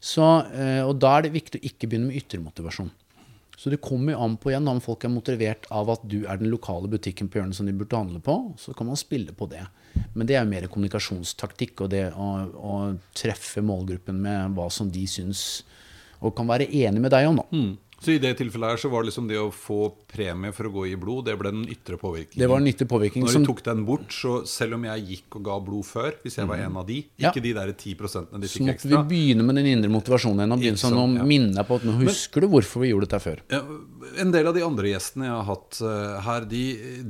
Så, 0.00 0.22
eh, 0.52 0.84
og 0.84 0.98
da 1.00 1.16
er 1.16 1.26
det 1.26 1.34
viktig 1.34 1.60
å 1.60 1.66
ikke 1.66 1.88
begynne 1.88 2.12
med 2.12 2.20
ytre 2.20 2.38
motivasjon. 2.44 2.92
Så 3.56 3.72
det 3.72 3.80
kommer 3.80 4.12
jo 4.12 4.20
an 4.20 4.36
på 4.36 4.52
igjen 4.52 4.68
om 4.68 4.82
folk 4.84 5.04
er 5.04 5.10
motivert 5.10 5.64
av 5.72 5.88
at 5.94 6.02
du 6.04 6.26
er 6.28 6.36
den 6.36 6.52
lokale 6.52 6.90
butikken 6.92 7.30
på 7.32 7.40
hjørnet 7.40 7.56
som 7.56 7.66
de 7.66 7.72
burde 7.72 7.96
handle 7.96 8.20
på. 8.20 8.36
Så 8.60 8.76
kan 8.76 8.86
man 8.86 9.00
spille 9.00 9.32
på 9.32 9.48
det. 9.48 9.64
Men 10.14 10.28
det 10.28 10.36
er 10.38 10.48
mer 10.48 10.68
kommunikasjonstaktikk 10.72 11.84
og 11.84 11.90
det 11.92 12.06
å, 12.12 12.28
å 12.56 12.76
treffe 13.16 13.64
målgruppen 13.64 14.18
med 14.22 14.56
hva 14.56 14.68
som 14.72 14.90
de 14.92 15.04
syns 15.10 15.62
og 16.24 16.32
kan 16.36 16.48
være 16.48 16.68
enig 16.72 17.02
med 17.02 17.12
deg 17.12 17.28
om. 17.28 17.42
da. 17.42 17.46
Så 18.02 18.12
i 18.12 18.18
det 18.20 18.34
tilfellet 18.36 18.74
her 18.74 18.80
så 18.80 18.90
var 18.92 19.02
det 19.02 19.08
liksom 19.08 19.28
det 19.30 19.38
å 19.40 19.48
få 19.54 19.88
premie 20.10 20.52
for 20.54 20.68
å 20.68 20.72
gå 20.74 20.82
i 20.90 20.96
blod, 21.00 21.24
det 21.30 21.36
ble 21.40 21.52
den 21.54 21.64
ytre 21.72 21.96
påvirkningen. 22.00 22.42
Det 22.42 22.48
var 22.50 22.60
en 22.60 22.68
ytre 22.68 22.86
påvirkning. 22.90 23.24
Når 23.24 23.40
du 23.40 23.48
tok 23.48 23.62
den 23.64 23.84
bort, 23.88 24.10
så 24.12 24.34
selv 24.48 24.76
om 24.76 24.84
jeg 24.84 25.04
gikk 25.10 25.38
og 25.38 25.46
ga 25.48 25.56
blod 25.64 25.88
før, 25.88 26.10
hvis 26.22 26.36
jeg 26.36 26.50
var 26.50 26.60
en 26.66 26.76
av 26.82 26.84
de. 26.88 26.98
Ja. 27.16 27.30
ikke 27.30 27.42
de 27.46 27.54
der 27.56 27.72
10 27.72 27.94
de 27.96 27.96
fikk 27.96 28.12
ekstra 28.12 28.52
Så 28.52 28.66
måtte 28.66 28.90
måtte 28.92 29.08
vi 29.08 29.14
begynne 29.14 29.46
med 29.46 29.58
den 29.60 29.70
indre 29.70 29.90
motivasjonen 29.92 30.42
igjen 30.42 30.56
og 30.56 30.60
begynne 30.62 30.82
sånn, 30.82 30.98
sånn 31.00 31.16
ja. 31.20 31.26
minne 31.28 31.56
deg 31.56 31.68
på 31.68 31.78
at 31.80 31.86
nå 31.88 31.94
husker 32.02 32.44
du 32.44 32.48
hvorfor 32.52 32.84
vi 32.84 32.92
gjorde 32.92 33.08
dette 33.08 33.22
før. 33.24 33.42
Ja, 33.52 33.62
En 34.22 34.30
del 34.32 34.46
av 34.46 34.54
de 34.54 34.62
andre 34.66 34.92
gjestene 34.92 35.26
jeg 35.26 35.34
har 35.34 35.48
hatt 35.48 35.80
eh, 35.82 36.18
her, 36.28 36.46
de 36.52 36.62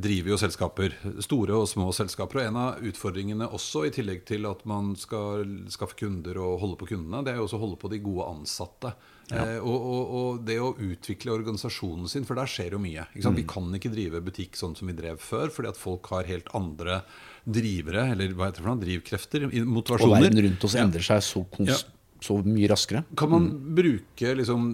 driver 0.06 0.34
jo 0.34 0.40
selskaper. 0.40 0.96
Store 1.26 1.58
og 1.58 1.68
små 1.70 1.90
selskaper. 1.96 2.40
Og 2.40 2.46
en 2.46 2.60
av 2.62 2.86
utfordringene 2.86 3.50
også, 3.58 3.84
i 3.88 3.92
tillegg 3.94 4.22
til 4.28 4.46
at 4.48 4.62
man 4.68 4.94
skal 4.98 5.44
skaffe 5.72 5.98
kunder 5.98 6.38
og 6.40 6.60
holde 6.62 6.80
på 6.80 6.94
kundene, 6.94 7.24
det 7.26 7.34
er 7.34 7.42
jo 7.42 7.50
også 7.50 7.58
å 7.60 7.64
holde 7.66 7.82
på 7.82 7.90
de 7.92 8.02
gode 8.06 8.30
ansatte. 8.30 8.94
Eh, 9.34 9.56
og, 9.58 9.74
og, 9.74 10.10
og 10.18 10.42
det 10.46 10.54
å 10.62 10.68
utvikle 10.78 11.32
organisasjonen 11.34 12.06
sin, 12.10 12.26
for 12.28 12.38
der 12.38 12.46
skjer 12.50 12.76
jo 12.76 12.78
mye. 12.82 13.08
Sant? 13.18 13.34
Vi 13.38 13.42
kan 13.48 13.66
ikke 13.74 13.90
drive 13.90 14.20
butikk 14.22 14.54
sånn 14.58 14.76
som 14.78 14.86
vi 14.86 14.94
drev 14.94 15.18
før, 15.18 15.50
fordi 15.50 15.72
at 15.72 15.80
folk 15.80 16.06
har 16.12 16.28
helt 16.30 16.52
andre 16.54 17.00
drivere, 17.46 18.08
eller 18.14 18.36
hva 18.38 18.48
heter 18.50 18.60
det 18.60 18.66
for 18.66 18.70
noe, 18.70 18.82
drivkrefter, 18.84 19.48
motivasjoner. 19.66 20.14
Og 20.14 20.26
verden 20.28 20.44
rundt 20.46 20.66
oss 20.68 20.76
endrer 20.78 21.06
seg 21.08 21.24
så, 21.26 21.42
kons 21.56 21.72
Ja. 21.72 21.78
så 22.22 22.38
mye 22.46 22.70
raskere. 22.70 23.02
Kan 23.18 23.30
man 23.34 23.48
bruke 23.76 24.34
liksom 24.38 24.68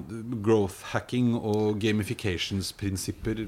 growth 0.44 0.82
hacking 0.92 1.32
og 1.38 1.80
gamifications-prinsipper 1.80 3.46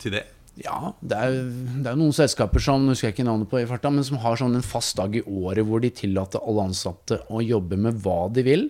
til 0.00 0.16
det? 0.18 0.26
Ja, 0.58 0.92
det 1.00 1.16
er, 1.16 1.36
det 1.84 1.88
er 1.92 1.96
noen 1.98 2.14
selskaper 2.14 2.62
som 2.62 2.88
husker 2.90 3.08
jeg 3.08 3.14
ikke 3.14 3.26
navnet 3.28 3.48
på 3.48 3.60
i 3.60 3.68
farta, 3.70 3.92
men 3.94 4.04
som 4.06 4.18
har 4.20 4.36
sånn 4.40 4.58
en 4.58 4.66
fast 4.66 4.98
dag 4.98 5.14
i 5.16 5.22
året 5.22 5.64
hvor 5.68 5.80
de 5.80 5.92
tillater 5.94 6.42
alle 6.42 6.66
ansatte 6.72 7.20
å 7.30 7.40
jobbe 7.44 7.78
med 7.80 8.02
hva 8.02 8.26
de 8.34 8.44
vil, 8.44 8.66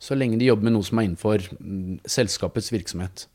så 0.00 0.16
lenge 0.16 0.38
de 0.40 0.48
jobber 0.48 0.70
med 0.70 0.76
noe 0.78 0.86
som 0.86 1.00
er 1.00 1.08
innenfor 1.08 1.44
mm, 1.58 1.98
selskapets 2.16 2.70
virksomhet. 2.72 3.26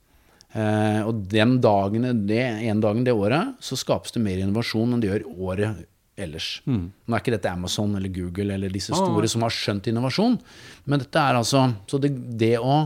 Eh, 0.57 1.03
og 1.05 1.27
den 1.29 1.59
dagen, 1.61 2.07
det 2.25 2.41
en 2.71 2.81
dagen 2.81 3.05
det 3.05 3.13
året, 3.13 3.53
så 3.61 3.77
skapes 3.77 4.15
det 4.15 4.23
mer 4.25 4.41
innovasjon 4.41 4.95
enn 4.95 5.03
det 5.03 5.11
gjør 5.11 5.27
året 5.51 5.85
ellers. 6.19 6.49
Nå 7.05 7.15
er 7.15 7.21
ikke 7.21 7.35
dette 7.35 7.51
Amazon 7.51 7.93
eller 7.95 8.11
Google 8.11 8.55
eller 8.55 8.73
disse 8.73 8.95
store 8.95 9.29
som 9.31 9.45
har 9.45 9.53
skjønt 9.55 9.87
innovasjon, 9.91 10.39
men 10.89 11.03
dette 11.03 11.21
er 11.21 11.37
altså 11.39 11.69
Så 11.87 11.99
det, 12.01 12.11
det 12.39 12.57
å 12.59 12.81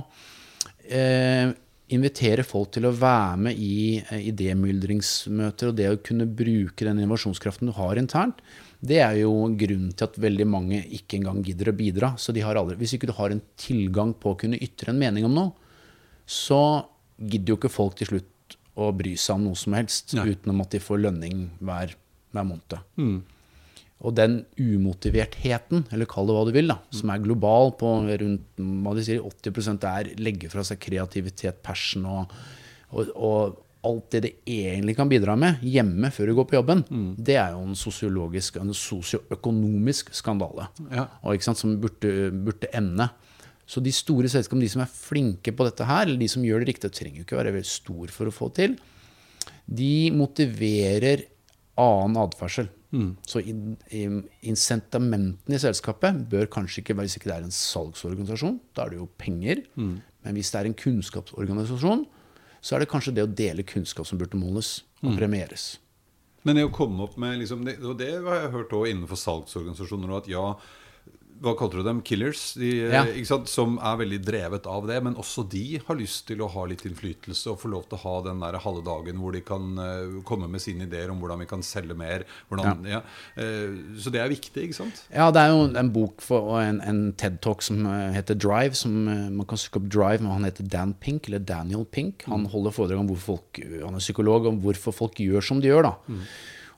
eh, 0.86 1.54
invitere 1.94 2.46
folk 2.46 2.74
til 2.76 2.88
å 2.88 2.94
være 2.96 3.40
med 3.48 3.60
i 3.60 4.02
eh, 4.02 4.28
idémyldringsmøter 4.32 5.72
og 5.72 5.78
det 5.80 5.90
å 5.92 6.02
kunne 6.04 6.28
bruke 6.28 6.86
den 6.88 7.02
innovasjonskraften 7.02 7.70
du 7.70 7.76
har 7.78 8.00
internt, 8.02 8.42
det 8.84 9.00
er 9.00 9.22
jo 9.22 9.32
grunnen 9.60 9.94
til 9.96 10.10
at 10.10 10.20
veldig 10.20 10.48
mange 10.50 10.82
ikke 10.98 11.20
engang 11.20 11.40
gidder 11.46 11.72
å 11.72 11.78
bidra. 11.78 12.14
Så 12.20 12.36
de 12.36 12.44
har 12.44 12.60
aldri, 12.60 12.76
hvis 12.82 12.98
ikke 12.98 13.08
du 13.10 13.16
har 13.16 13.32
en 13.32 13.44
tilgang 13.60 14.12
på 14.18 14.34
å 14.34 14.40
kunne 14.40 14.60
ytre 14.60 14.92
en 14.92 15.00
mening 15.00 15.28
om 15.30 15.38
noe, 15.38 15.54
så 16.28 16.84
gidder 17.20 17.54
jo 17.54 17.60
ikke 17.62 17.72
folk 17.72 17.96
til 18.00 18.12
slutt 18.12 18.58
å 18.80 18.90
bry 18.96 19.14
seg 19.20 19.38
om 19.38 19.48
noe 19.48 19.60
som 19.60 19.76
helst, 19.78 20.16
Nei. 20.18 20.34
utenom 20.34 20.64
at 20.64 20.74
de 20.74 20.82
får 20.82 21.04
lønning 21.06 21.46
hver, 21.64 21.94
hver 22.34 22.48
måned. 22.50 22.80
Og 24.04 24.16
den 24.18 24.42
umotivertheten, 24.60 25.86
eller 25.96 26.10
kall 26.12 26.28
det 26.28 26.36
hva 26.36 26.46
du 26.48 26.54
vil, 26.56 26.72
da, 26.74 26.80
som 26.92 27.12
er 27.14 27.22
global 27.24 27.72
på 27.80 27.92
rundt 28.04 28.64
hva 28.84 28.96
de 28.98 29.06
sier, 29.08 29.24
80% 29.24 29.86
er 29.88 30.10
legge 30.20 30.52
fra 30.52 30.66
seg 30.68 30.82
kreativitet, 30.84 31.62
passion 31.64 32.10
og, 32.12 32.34
og, 32.92 33.14
og 33.16 33.62
alt 33.84 34.16
det 34.16 34.22
det 34.24 34.32
egentlig 34.48 34.96
kan 34.96 35.10
bidra 35.12 35.36
med 35.40 35.64
hjemme 35.68 36.12
før 36.14 36.30
du 36.30 36.38
går 36.38 36.48
på 36.50 36.56
jobben, 36.56 36.84
det 37.20 37.36
er 37.40 37.56
jo 37.56 37.64
en 37.66 37.76
sosiologisk, 37.80 38.60
en 38.62 38.72
sosioøkonomisk 38.76 40.14
skandale. 40.16 40.70
Ja. 40.88 41.08
Og, 41.22 41.36
ikke 41.36 41.50
sant, 41.50 41.60
som 41.60 41.76
burde, 41.82 42.32
burde 42.46 42.72
ende. 42.76 43.10
Så 43.68 43.84
de 43.84 43.92
store 43.96 44.32
selskapene, 44.32 44.64
de 44.64 44.72
som 44.72 44.84
er 44.84 44.92
flinke 44.92 45.54
på 45.56 45.68
dette 45.68 45.88
her, 45.88 46.06
eller 46.06 46.20
de 46.20 46.32
som 46.32 46.44
gjør 46.46 46.64
det 46.64 46.74
riktig, 46.74 46.92
trenger 46.96 47.22
jo 47.22 47.28
ikke 47.28 47.40
være 47.40 47.56
veldig 47.58 47.72
stor 47.72 48.16
for 48.16 48.30
å 48.30 48.36
få 48.36 48.50
til, 48.56 48.78
de 49.68 50.12
motiverer 50.16 51.28
annen 51.80 52.20
atferdsel. 52.24 52.70
Så 53.26 53.42
in, 53.42 53.76
in, 53.90 54.20
incitamentene 54.46 55.58
i 55.58 55.62
selskapet 55.62 56.26
bør 56.30 56.46
kanskje 56.54 56.84
ikke 56.84 56.96
være 56.98 57.10
hvis 57.10 57.18
ikke 57.18 57.32
det 57.32 57.38
er 57.38 57.48
en 57.48 57.56
salgsorganisasjon. 57.58 58.60
Da 58.76 58.86
er 58.86 58.94
det 58.94 59.00
jo 59.02 59.08
penger. 59.18 59.64
Men 60.24 60.38
hvis 60.38 60.52
det 60.54 60.60
er 60.62 60.70
en 60.70 60.78
kunnskapsorganisasjon, 60.78 62.06
så 62.64 62.76
er 62.76 62.84
det 62.84 62.92
kanskje 62.92 63.16
det 63.18 63.26
å 63.26 63.32
dele 63.32 63.66
kunnskap 63.68 64.08
som 64.08 64.20
burde 64.22 64.40
måles 64.40 64.84
og 65.04 65.18
premieres. 65.18 65.80
Men 66.44 66.60
det 66.60 66.66
å 66.68 66.72
komme 66.76 67.04
opp 67.06 67.18
med 67.20 67.40
liksom, 67.40 67.64
det, 67.66 67.78
Og 67.84 67.98
det 68.00 68.12
har 68.24 68.42
jeg 68.42 68.52
hørt 68.52 68.74
også 68.76 68.92
innenfor 68.92 69.20
salgsorganisasjoner. 69.20 70.18
At 70.18 70.28
ja, 70.32 70.46
hva 71.44 71.54
kalte 71.60 71.76
du 71.80 71.84
dem? 71.84 72.00
Killers? 72.02 72.54
De, 72.56 72.70
eh, 72.88 72.92
Ja. 72.94 73.04
sant? 73.28 73.50
Som 73.52 73.78
er 73.78 73.98
veldig 74.00 74.20
drevet 74.24 74.66
av 74.66 74.88
det. 74.88 75.02
Men 75.04 75.16
også 75.20 75.44
de 75.50 75.78
har 75.86 75.96
lyst 76.00 76.26
til 76.28 76.40
å 76.40 76.48
ha 76.50 76.64
litt 76.66 76.86
innflytelse 76.88 77.52
og 77.52 77.60
få 77.60 77.70
lov 77.70 77.84
til 77.90 77.98
å 77.98 78.02
ha 78.02 78.22
den 78.30 78.40
der 78.40 78.58
halve 78.64 78.84
dagen 78.86 79.20
hvor 79.20 79.34
de 79.36 79.42
kan 79.42 79.78
eh, 79.78 80.22
komme 80.24 80.48
med 80.50 80.62
sine 80.64 80.88
ideer 80.88 81.12
om 81.12 81.20
hvordan 81.20 81.40
vi 81.44 81.46
kan 81.50 81.62
selge 81.62 81.96
mer. 81.96 82.24
Hvordan, 82.50 82.86
ja. 82.88 83.02
Eh, 83.36 83.76
så 84.00 84.10
det 84.14 84.22
er 84.24 84.30
viktig, 84.32 84.70
ikke 84.70 84.80
sant? 84.80 85.04
Ja, 85.14 85.30
det 85.32 85.42
er 85.44 85.52
jo 85.52 85.68
en 85.78 85.92
bok 85.92 86.22
for, 86.22 86.54
og 86.56 86.62
en, 86.64 86.80
en 86.82 87.04
TED-talk 87.14 87.62
som 87.62 87.84
heter 87.86 88.36
Drive. 88.40 88.74
som 88.80 89.04
Man 89.04 89.46
kan 89.46 89.58
søke 89.60 89.82
opp 89.84 89.90
Drive, 89.92 90.22
men 90.24 90.32
han 90.32 90.44
heter 90.48 90.64
Dan 90.68 90.94
Pink, 90.94 91.28
eller 91.28 91.40
Daniel 91.40 91.84
Pink. 91.86 92.24
Han 92.32 92.46
holder 92.46 92.72
foredrag 92.72 93.00
om 93.04 93.08
hvorfor 93.12 93.38
folk, 93.38 93.60
han 93.84 93.94
er 93.96 94.00
psykolog, 94.00 94.46
om 94.48 94.62
hvorfor 94.64 94.94
folk 94.96 95.20
gjør 95.20 95.44
som 95.44 95.60
de 95.60 95.68
gjør. 95.68 95.84
da. 95.92 96.18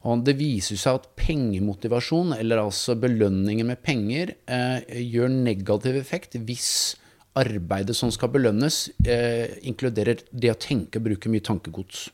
Og 0.05 0.21
det 0.25 0.35
viser 0.37 0.77
seg 0.77 0.99
at 0.99 1.07
pengemotivasjon, 1.17 2.35
eller 2.37 2.61
altså 2.61 2.93
belønninger 2.99 3.65
med 3.65 3.81
penger, 3.81 4.35
eh, 4.45 5.01
gjør 5.01 5.31
negativ 5.33 5.97
effekt 5.97 6.37
hvis 6.37 6.95
arbeidet 7.35 7.95
som 7.97 8.11
skal 8.13 8.29
belønnes, 8.31 8.89
eh, 9.03 9.57
inkluderer 9.65 10.21
det 10.31 10.51
å 10.53 10.59
tenke 10.59 11.01
og 11.01 11.07
bruke 11.09 11.31
mye 11.31 11.41
tankegods. 11.41 12.09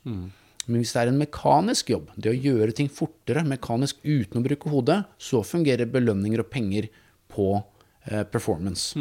Men 0.67 0.79
hvis 0.81 0.93
det 0.93 1.01
er 1.01 1.11
en 1.11 1.19
mekanisk 1.19 1.89
jobb, 1.89 2.09
det 2.15 2.31
å 2.31 2.41
gjøre 2.41 2.73
ting 2.73 2.87
fortere, 2.89 3.43
mekanisk 3.43 3.97
uten 4.05 4.39
å 4.39 4.45
bruke 4.45 4.69
hodet, 4.69 5.05
så 5.19 5.43
fungerer 5.43 5.89
belønninger 5.89 6.39
og 6.39 6.49
penger 6.49 6.87
på 7.27 7.63
eh, 8.07 8.23
performance. 8.23 8.95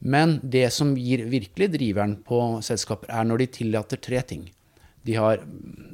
Men 0.00 0.40
det 0.42 0.72
som 0.72 0.94
gir 0.96 1.24
virkelig 1.26 1.72
driveren 1.72 2.16
på 2.22 2.62
selskaper, 2.62 3.10
er 3.10 3.24
når 3.24 3.38
de 3.38 3.46
tillater 3.46 3.96
tre 3.96 4.20
ting. 4.22 4.50
De 5.06 5.14
har, 5.18 5.42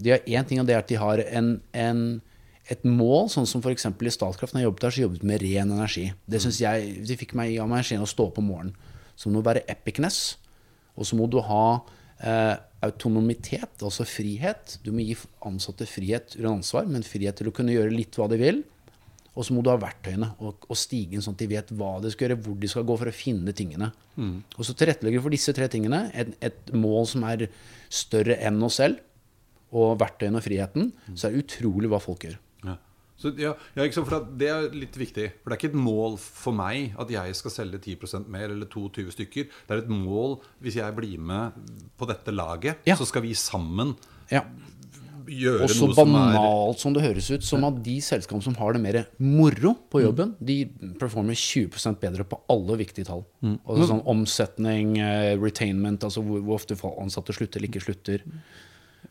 én 0.04 0.46
ting, 0.48 0.60
og 0.60 0.68
det 0.68 0.76
er 0.76 0.82
at 0.82 0.90
de 0.90 0.98
har 1.00 1.22
en, 1.24 1.50
en, 1.76 2.04
et 2.72 2.86
mål, 2.86 3.28
sånn 3.32 3.48
som 3.48 3.62
f.eks. 3.62 3.86
i 3.90 4.14
Statkraft. 4.14 4.54
Når 4.54 4.62
jeg 4.62 4.68
jobbet 4.68 4.86
der, 4.86 4.94
så 4.94 5.04
jobbet 5.04 5.26
med 5.28 5.44
ren 5.44 5.74
energi. 5.76 6.06
Det 6.26 6.40
synes 6.42 6.60
jeg, 6.62 6.94
De 7.08 7.18
fikk 7.20 7.36
meg 7.38 7.58
av 7.62 7.70
meg 7.70 7.92
å 7.98 8.08
stå 8.08 8.30
opp 8.30 8.40
om 8.42 8.50
morgenen. 8.52 8.76
Så 9.14 9.30
må 9.30 9.38
du 9.38 9.46
være 9.46 9.66
epicness, 9.70 10.38
og 10.98 11.06
så 11.06 11.14
må 11.18 11.28
du 11.30 11.38
ha 11.44 11.66
eh, 12.18 12.56
autonomitet, 12.84 13.78
altså 13.82 14.06
frihet. 14.08 14.78
Du 14.84 14.90
må 14.94 15.04
gi 15.04 15.16
ansatte 15.46 15.86
frihet 15.86 16.34
uten 16.34 16.56
ansvar, 16.56 16.88
men 16.90 17.06
frihet 17.06 17.38
til 17.38 17.50
å 17.50 17.54
kunne 17.54 17.74
gjøre 17.74 17.94
litt 17.94 18.18
hva 18.18 18.26
de 18.30 18.40
vil. 18.40 18.64
Og 19.34 19.42
så 19.46 19.54
må 19.56 19.62
du 19.66 19.70
ha 19.72 19.76
verktøyene 19.82 20.28
og, 20.38 20.62
og 20.70 20.76
stigen, 20.78 21.22
sånn 21.24 21.34
at 21.34 21.42
de 21.42 21.48
vet 21.50 21.72
hva 21.74 21.96
de 22.04 22.10
skal 22.14 22.28
gjøre, 22.28 22.40
hvor 22.44 22.54
de 22.62 22.68
skal 22.70 22.84
gå 22.86 22.94
for 23.00 23.10
å 23.10 23.14
finne 23.14 23.54
tingene. 23.56 23.88
Og 24.20 24.62
så 24.62 24.76
tilrettelegger 24.78 25.18
vi 25.18 25.24
for 25.24 25.34
disse 25.34 25.54
tre 25.56 25.66
tingene. 25.72 26.04
Et, 26.14 26.30
et 26.46 26.70
mål 26.78 27.08
som 27.10 27.26
er 27.26 27.48
større 27.90 28.36
enn 28.46 28.62
oss 28.62 28.78
selv, 28.78 29.00
og 29.74 29.96
verktøyene 29.98 30.38
og 30.38 30.44
friheten. 30.46 30.92
Så 31.18 31.26
er 31.26 31.34
det 31.34 31.44
utrolig 31.48 31.90
hva 31.90 31.98
folk 32.02 32.28
gjør. 32.28 32.36
Ja. 32.62 32.76
Så, 33.18 33.32
ja, 33.38 33.56
ja, 33.74 33.88
for 33.96 34.28
Det 34.38 34.48
er 34.50 34.68
litt 34.74 34.94
viktig. 34.98 35.26
For 35.42 35.50
Det 35.50 35.56
er 35.56 35.60
ikke 35.64 35.72
et 35.72 35.82
mål 35.82 36.14
for 36.22 36.54
meg 36.54 36.94
at 37.00 37.10
jeg 37.10 37.34
skal 37.38 37.54
selge 37.56 37.82
10% 37.82 38.30
mer 38.30 38.54
eller 38.54 38.70
22 38.70 39.10
stykker. 39.16 39.50
Det 39.66 39.74
er 39.74 39.82
et 39.82 39.90
mål 39.90 40.38
hvis 40.62 40.78
jeg 40.78 40.94
blir 40.94 41.18
med 41.18 41.58
på 41.98 42.06
dette 42.10 42.30
laget, 42.34 42.86
Ja. 42.86 42.94
så 42.94 43.06
skal 43.10 43.26
vi 43.26 43.34
sammen 43.34 43.96
Ja. 44.30 44.44
Gjøre 45.30 45.66
Og 45.66 45.72
så 45.72 45.86
noe 45.88 45.96
som 45.96 46.14
er 46.14 46.34
banalt 46.34 46.82
som 46.82 46.96
det 46.96 47.04
høres 47.04 47.30
ut, 47.30 47.46
som 47.46 47.64
at 47.68 47.80
de 47.84 47.96
selskapene 48.04 48.44
som 48.44 48.56
har 48.58 48.76
det 48.76 48.82
mer 48.82 49.00
moro 49.22 49.74
på 49.92 50.02
jobben, 50.04 50.34
de 50.38 50.58
performer 51.00 51.38
20% 51.38 52.00
bedre 52.02 52.26
på 52.28 52.40
alle 52.52 52.78
viktige 52.80 53.08
tall. 53.08 53.24
Altså 53.64 53.90
sånn 53.92 54.04
Omsetning, 54.14 54.98
eh, 55.00 55.32
retainment, 55.40 56.04
altså 56.06 56.22
hvor, 56.24 56.44
hvor 56.44 56.60
ofte 56.60 56.78
ansatte 56.94 57.36
slutter 57.36 57.60
eller 57.60 57.72
ikke 57.72 57.84
slutter. 57.84 58.24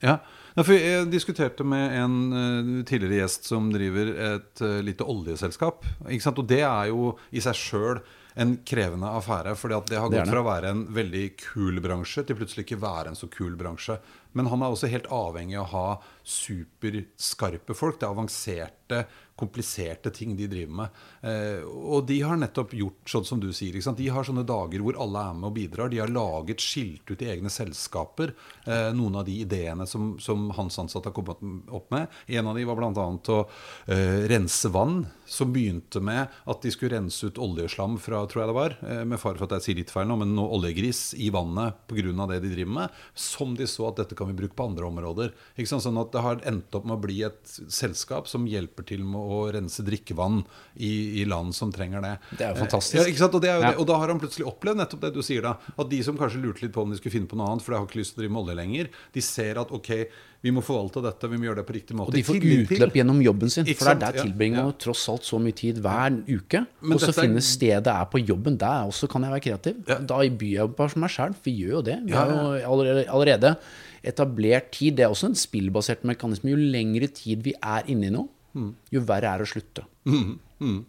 Ja, 0.01 0.17
for 0.61 0.73
Jeg 0.73 1.07
diskuterte 1.11 1.65
med 1.65 1.95
en 1.97 2.17
eh, 2.33 2.73
tidligere 2.85 3.23
gjest 3.23 3.47
som 3.49 3.71
driver 3.73 4.11
et 4.13 4.61
uh, 4.61 4.81
lite 4.85 5.05
oljeselskap. 5.05 5.85
Ikke 6.09 6.25
sant? 6.25 6.41
Og 6.41 6.49
det 6.49 6.61
er 6.65 6.91
jo 6.91 7.13
i 7.33 7.41
seg 7.43 7.57
sjøl 7.57 8.03
en 8.35 8.55
krevende 8.65 9.09
affære. 9.13 9.55
fordi 9.55 9.79
det 9.89 9.99
har 9.99 10.09
gått 10.09 10.29
fra 10.29 10.41
å 10.41 10.47
være 10.47 10.69
en 10.73 10.83
veldig 10.93 11.25
kul 11.37 11.79
bransje 11.81 12.23
til 12.25 12.37
plutselig 12.37 12.65
ikke 12.65 12.81
være 12.81 13.13
en 13.13 13.17
så 13.17 13.29
kul 13.29 13.55
bransje. 13.55 13.99
Men 14.33 14.49
han 14.51 14.63
er 14.63 14.73
også 14.73 14.91
helt 14.91 15.09
avhengig 15.13 15.59
av 15.59 15.67
å 15.67 15.73
ha 15.73 15.87
superskarpe 16.23 17.75
folk. 17.75 17.99
Det 17.99 18.07
er 18.07 18.15
avanserte, 18.15 19.03
kompliserte 19.39 20.11
ting 20.13 20.35
de 20.37 20.47
driver 20.47 20.75
med. 20.77 20.99
Eh, 21.25 21.63
og 21.65 22.05
de 22.07 22.19
har 22.21 22.37
nettopp 22.39 22.75
gjort 22.77 23.09
sånn 23.09 23.25
som 23.27 23.41
du 23.41 23.49
sier. 23.55 23.75
De 23.75 24.09
har 24.13 24.27
sånne 24.27 24.45
dager 24.47 24.83
hvor 24.83 24.97
alle 25.01 25.23
er 25.29 25.37
med 25.37 25.49
og 25.49 25.55
bidrar. 25.57 25.91
De 25.91 25.99
har 26.01 26.13
laget 26.13 26.63
skilt 26.63 27.09
ut 27.09 27.23
i 27.25 27.31
egne 27.33 27.51
selskaper. 27.53 28.35
Eh, 28.63 28.91
noen 28.95 29.19
av 29.19 29.25
de 29.27 29.39
ideene 29.43 29.87
som, 29.89 30.13
som 30.21 30.47
hans 30.57 30.77
ansatte 30.79 31.09
har 31.09 31.17
kommet 31.17 31.41
opp 31.73 31.91
med. 31.93 32.13
En 32.27 32.51
av 32.51 32.59
de 32.59 32.67
var 32.69 32.79
bl.a. 32.79 32.93
å 32.93 33.39
eh, 33.91 34.23
rense 34.31 34.71
vann. 34.73 35.03
Som 35.33 35.53
begynte 35.55 36.01
med 36.03 36.29
at 36.29 36.63
de 36.63 36.71
skulle 36.71 36.93
rense 36.97 37.25
ut 37.25 37.41
oljeslam 37.41 37.97
fra, 38.01 38.21
tror 38.29 38.43
jeg 38.43 38.51
det 38.51 38.57
var, 38.57 38.73
med 39.07 39.17
fare 39.17 39.39
for 39.39 39.47
at 39.47 39.55
jeg 39.57 39.65
sier 39.65 39.77
litt 39.79 39.93
feil 39.93 40.05
nå, 40.09 40.17
men 40.19 40.33
noe 40.35 40.59
oljegris 40.59 41.13
i 41.17 41.31
vannet 41.33 41.79
pga. 41.89 42.27
det 42.29 42.41
de 42.43 42.51
driver 42.51 42.75
med. 42.75 42.99
Som 43.17 43.55
de 43.57 43.65
så 43.69 43.87
at 43.89 44.03
dette 44.03 44.17
kan 44.19 44.22
vi 44.25 44.33
bruke 44.33 44.55
på 44.55 44.65
andre 44.69 44.85
områder. 44.87 45.31
Ikke 45.57 45.67
sant? 45.71 45.83
Sånn 45.83 45.99
at 46.01 46.11
det 46.11 46.21
har 46.21 46.41
endt 46.49 46.73
opp 46.75 46.85
med 46.85 46.97
å 46.97 47.01
bli 47.01 47.21
et 47.27 47.53
selskap 47.69 48.27
som 48.27 48.45
hjelper 48.47 48.85
til 48.85 49.03
med 49.03 49.19
å 49.21 49.39
rense 49.53 49.83
drikkevann 49.85 50.43
i, 50.77 51.21
i 51.21 51.25
land 51.25 51.53
som 51.55 51.71
trenger 51.71 52.01
det. 52.01 52.13
Det 52.37 52.45
er 52.47 52.53
jo 52.55 52.61
fantastisk. 52.65 52.99
Eh, 53.07 53.13
Ja? 53.19 53.29
Og, 53.33 53.41
det 53.41 53.49
er 53.49 53.55
jo 53.59 53.61
Ja. 53.63 53.73
og 53.79 53.87
da 53.87 53.97
har 53.97 54.07
han 54.13 54.19
plutselig 54.19 54.45
opplevd 54.47 54.77
nettopp 54.77 55.01
det 55.01 55.13
du 55.13 55.21
sier 55.21 55.41
da. 55.41 55.55
At 55.77 55.89
de 55.89 56.01
som 56.03 56.17
kanskje 56.17 56.41
lurte 56.43 56.61
litt 56.65 56.73
på 56.73 56.81
om 56.83 56.89
de 56.91 56.97
skulle 56.97 57.11
finne 57.19 57.27
på 57.27 57.35
noe 57.39 57.47
annet, 57.49 57.61
for 57.63 57.73
de 57.73 57.79
har 57.79 57.87
ikke 57.87 57.99
lyst 58.01 58.13
til 58.15 58.21
å 58.21 58.23
drive 58.27 58.33
med 58.35 58.43
olje 58.43 58.55
lenger, 58.59 58.89
de 59.13 59.21
ser 59.21 59.57
at 59.59 59.71
ok, 59.71 59.89
vi 60.43 60.51
må 60.51 60.59
forvalte 60.61 60.99
dette, 61.01 61.29
vi 61.31 61.37
må 61.39 61.45
gjøre 61.47 61.61
det 61.61 61.67
på 61.69 61.73
riktig 61.77 61.95
måte. 61.95 62.11
Og 62.11 62.17
de 62.17 62.23
får 62.27 62.35
utløp 62.43 62.97
gjennom 62.99 63.21
jobben 63.23 63.49
sin. 63.49 63.63
For 63.63 63.85
det 63.85 63.93
er 63.93 63.99
der 64.11 64.17
Ja, 64.19 64.23
tilbringer 64.27 64.57
man 64.59 64.73
ja. 64.73 64.77
tross 64.83 65.07
alt 65.07 65.23
så 65.23 65.39
mye 65.39 65.55
tid 65.55 65.77
hver 65.79 66.17
uke. 66.27 66.65
Men 66.81 66.93
Og 66.97 66.99
så 66.99 67.13
finne 67.15 67.39
er- 67.39 67.47
stedet 67.47 67.87
er 67.87 68.05
på 68.11 68.19
jobben. 68.27 68.57
Der 68.59 68.83
også 68.83 69.07
kan 69.07 69.23
jeg 69.23 69.31
være 69.31 69.45
kreativ. 69.45 69.87
Ja. 69.87 69.99
Da 69.99 70.17
byr 70.19 70.67
jeg 70.67 70.89
som 70.91 70.99
meg 71.01 71.09
sjøl. 71.15 71.33
Vi 71.45 71.55
gjør 71.63 71.71
jo 71.77 71.81
det. 71.81 71.99
Vi 72.05 72.11
har 72.11 72.27
jo 72.27 72.73
allerede, 72.73 73.07
allerede 73.07 73.57
etablert 74.03 74.71
tid. 74.71 74.95
Det 74.97 75.05
er 75.05 75.09
også 75.13 75.25
en 75.31 75.35
spillbasert 75.35 76.03
mekanisme. 76.03 76.49
Jo 76.51 76.57
lengre 76.57 77.07
tid 77.13 77.43
vi 77.43 77.53
er 77.61 77.83
inne 77.87 78.07
i 78.07 78.09
noe, 78.09 78.27
Mm. 78.53 78.75
jo 78.91 79.01
verre 79.01 79.25
er 79.33 79.37
det 79.39 79.47
å 79.47 79.49
slutte. 79.49 79.83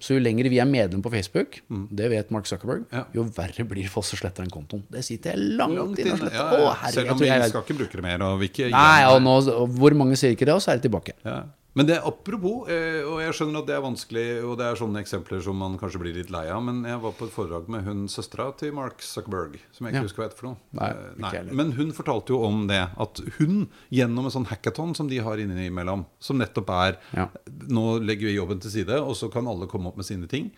Så 0.04 0.14
jo 0.14 0.20
lengre 0.20 0.50
vi 0.52 0.58
er 0.60 0.66
medlem 0.68 1.00
på 1.02 1.10
Facebook, 1.10 1.60
det 1.90 2.10
vet 2.10 2.30
Mark 2.30 2.44
Zuckerberg, 2.46 2.84
Mm. 2.84 2.92
Ja. 2.92 3.04
jo 3.14 3.24
verre 3.24 3.64
blir 3.66 3.82
det 3.82 3.90
for 3.90 4.00
oss 4.00 4.12
å 4.12 4.16
slette 4.20 4.36
den 4.42 4.50
kontoen. 4.50 4.82
Det 4.90 5.02
sitter 5.04 5.32
jeg 5.32 5.38
langt, 5.56 5.74
Langt 5.78 5.98
inne 5.98 6.12
og 6.12 6.18
sletter. 6.18 6.34
Ja, 6.34 6.50
Å, 6.52 6.60
ja. 6.82 6.90
Selv 6.90 7.10
om 7.12 7.18
vi 7.18 7.26
jeg- 7.26 7.48
skal 7.48 7.62
ikke 7.62 7.78
bruke 7.78 7.92
det 7.92 8.02
mer. 8.02 8.22
Og 8.22 8.38
vi 8.40 8.48
ikke 8.48 8.70
Nei, 8.70 9.04
og 9.06 9.22
nå, 9.22 9.48
og 9.48 9.68
hvor 9.70 9.94
mange 9.94 10.12
sier 10.16 10.30
ikke 10.36 10.44
det, 10.46 10.54
og 10.54 10.60
så 10.60 10.72
er 10.72 10.78
det 10.78 10.90
tilbake. 10.90 11.12
Ja. 11.24 11.42
Men 11.74 11.86
det 11.88 11.96
apropos, 12.06 12.68
eh, 12.70 13.02
og 13.02 13.18
jeg 13.18 13.34
skjønner 13.34 13.58
at 13.64 13.66
det 13.66 13.74
er 13.74 13.82
vanskelig, 13.82 14.24
og 14.46 14.52
det 14.60 14.66
er 14.68 14.76
sånne 14.78 15.00
eksempler 15.02 15.40
som 15.42 15.56
man 15.58 15.72
kanskje 15.80 15.98
blir 15.98 16.14
litt 16.14 16.30
lei 16.30 16.44
av, 16.54 16.60
men 16.62 16.84
jeg 16.86 17.00
var 17.02 17.14
på 17.18 17.26
et 17.26 17.32
foredrag 17.34 17.66
med 17.74 17.82
hun 17.82 18.04
søstera 18.06 18.46
til 18.56 18.70
Mark 18.76 19.02
Zuckerberg, 19.02 19.56
som 19.74 19.86
jeg 19.88 19.94
ikke 19.96 19.98
Ja. 19.98 20.06
husker 20.06 20.22
hva 20.22 20.28
heter 20.28 20.38
for 20.38 20.46
noe. 20.52 20.56
Nei, 20.72 20.90
Eh, 20.90 21.30
heller. 21.32 21.52
Men 21.52 21.72
hun 21.72 21.90
fortalte 21.92 22.30
jo 22.30 22.44
om 22.46 22.68
det, 22.68 22.78
at 22.96 23.20
hun 23.40 23.68
gjennom 23.90 24.24
en 24.26 24.30
sånn 24.30 24.46
hackathon 24.46 24.94
som 24.94 25.08
de 25.08 25.18
har 25.18 25.36
innimellom, 25.36 26.06
som 26.20 26.38
nettopp 26.38 26.70
er 26.70 26.96
Ja. 27.12 27.28
Nå 27.68 27.98
legger 28.06 28.26
vi 28.30 28.36
jobben 28.38 28.60
til 28.60 28.70
side, 28.70 28.94
og 29.02 29.16
så 29.16 29.30
kan 29.32 29.46
alle 29.48 29.66
komme 29.66 29.88
opp 29.88 29.96
med 29.96 30.06
sine 30.06 30.28
ting. 30.28 30.52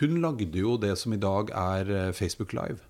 Hun 0.00 0.20
lagde 0.20 0.52
jo 0.52 0.76
det 0.76 0.98
som 0.98 1.12
i 1.14 1.16
dag 1.16 1.48
er 1.50 1.90
eh, 2.08 2.12
Facebook 2.12 2.52
Live. 2.52 2.80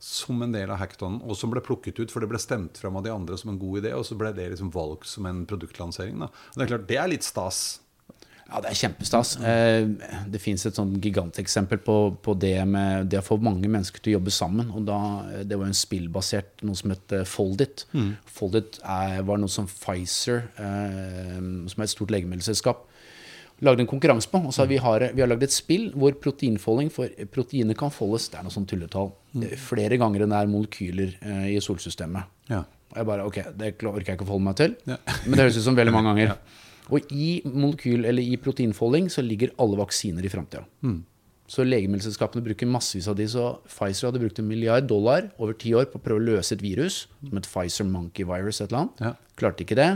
Som 0.00 0.40
en 0.42 0.52
del 0.54 0.70
av 0.72 0.78
hackathonen, 0.80 1.20
og 1.28 1.36
som 1.36 1.50
ble 1.52 1.60
plukket 1.60 1.98
ut, 2.00 2.10
for 2.10 2.24
det 2.24 2.30
ble 2.30 2.40
stemt 2.40 2.78
fram 2.80 2.96
av 2.96 3.04
de 3.04 3.12
andre 3.12 3.36
som 3.36 3.50
en 3.52 3.58
god 3.60 3.82
idé, 3.82 3.92
og 3.92 4.06
så 4.08 4.16
ble 4.16 4.32
det 4.32 4.46
liksom 4.54 4.72
valgt 4.72 5.06
som 5.10 5.26
en 5.28 5.42
produktlansering. 5.46 6.18
Da. 6.22 6.30
Og 6.32 6.56
det 6.56 6.64
er 6.64 6.70
klart, 6.72 6.88
det 6.88 6.96
er 7.02 7.12
litt 7.12 7.26
stas. 7.26 7.80
Ja, 8.50 8.58
det 8.64 8.72
er 8.72 8.78
kjempestas. 8.80 9.36
Eh, 9.46 9.84
Det 10.26 10.40
fins 10.42 10.64
et 10.66 10.74
sånn 10.74 10.96
giganteksempel 10.98 11.78
på, 11.86 11.96
på 12.18 12.34
det 12.34 12.56
med 12.66 13.06
det 13.12 13.20
å 13.20 13.22
få 13.22 13.36
mange 13.38 13.68
mennesker 13.70 14.02
til 14.02 14.14
å 14.14 14.16
jobbe 14.18 14.32
sammen. 14.34 14.72
Og 14.74 14.88
da, 14.88 14.96
eh, 15.36 15.44
Det 15.44 15.58
var 15.60 15.66
en 15.68 15.76
spillbasert 15.76 16.64
noe 16.66 16.74
som 16.74 16.90
het 16.90 17.14
Foldit. 17.30 17.84
Foldit. 17.92 18.16
Foldit 18.26 18.80
er, 18.82 19.22
var 19.22 19.38
noe 19.38 19.48
som 19.52 19.68
Pfizer, 19.70 20.48
eh, 20.58 21.38
som 21.70 21.78
er 21.78 21.86
et 21.86 21.94
stort 21.94 22.10
legemiddelselskap, 22.10 22.88
lagde 23.66 23.84
en 23.84 23.90
konkurranse 23.90 24.30
på. 24.30 24.40
Og 24.48 24.68
vi 24.70 24.78
har, 24.80 25.06
vi 25.14 25.22
har 25.22 25.30
lagd 25.30 25.44
et 25.46 25.54
spill 25.54 25.90
hvor 25.92 26.16
proteinfolding 26.22 26.90
for 26.94 27.12
proteinet 27.32 27.78
kan 27.78 27.92
foldes 27.94 28.30
det 28.30 28.40
er 28.40 28.46
noe 28.46 28.54
sånn 28.54 28.68
tulletall, 28.70 29.12
eh, 29.42 29.56
flere 29.60 29.98
ganger 30.00 30.24
enn 30.24 30.34
det 30.34 30.40
er 30.40 30.50
molekyler 30.50 31.14
eh, 31.20 31.46
i 31.54 31.60
solsystemet. 31.64 32.32
Ja. 32.52 32.64
Og 32.90 32.98
jeg 32.98 33.06
bare, 33.06 33.28
ok, 33.28 33.38
det 33.58 33.74
orker 33.76 34.08
jeg 34.08 34.18
ikke 34.18 34.26
å 34.26 34.30
forholde 34.32 34.48
meg 34.48 34.58
til. 34.58 34.74
Ja. 34.90 34.98
Men 35.26 35.36
det 35.36 35.46
høres 35.46 35.60
ut 35.60 35.68
som 35.68 35.78
veldig 35.78 35.94
mange 35.94 36.10
ganger. 36.14 36.34
Og 36.90 37.12
i 37.14 37.30
molekyl, 37.46 38.02
eller 38.08 38.24
i 38.24 38.40
proteinfolding 38.42 39.10
så 39.14 39.22
ligger 39.22 39.54
alle 39.62 39.78
vaksiner 39.78 40.26
i 40.26 40.32
framtida. 40.32 40.64
Så 41.50 41.64
legemiddelselskapene 41.66 42.44
bruker 42.46 42.68
massevis 42.70 43.08
av 43.10 43.16
de. 43.18 43.26
Så 43.30 43.44
Pfizer 43.66 44.08
hadde 44.08 44.22
brukt 44.22 44.38
en 44.38 44.46
milliard 44.46 44.86
dollar 44.90 45.28
over 45.38 45.54
ti 45.58 45.72
år 45.74 45.88
på 45.90 45.98
å 45.98 46.02
prøve 46.02 46.22
å 46.22 46.26
løse 46.32 46.54
et 46.54 46.62
virus, 46.62 47.04
som 47.26 47.38
et 47.38 47.46
Pfizer 47.46 47.86
Monkey 47.90 48.26
Virus 48.26 48.60
et 48.60 48.70
eller 48.70 48.84
annet. 48.84 49.02
Ja. 49.02 49.12
Klarte 49.38 49.66
ikke 49.66 49.78
det. 49.78 49.90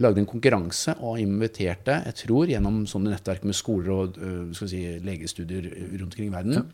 Lagde 0.00 0.22
en 0.22 0.26
konkurranse 0.30 0.94
og 1.04 1.18
inviterte, 1.20 1.98
jeg 2.06 2.14
tror, 2.22 2.46
gjennom 2.48 2.86
sånne 2.88 3.12
nettverk 3.12 3.42
med 3.44 3.54
skoler 3.58 3.92
og 3.92 4.16
øh, 4.16 4.54
si, 4.56 4.80
legestudier 5.04 5.66
rundt 5.98 6.06
omkring 6.14 6.30
i 6.30 6.36
verden, 6.36 6.70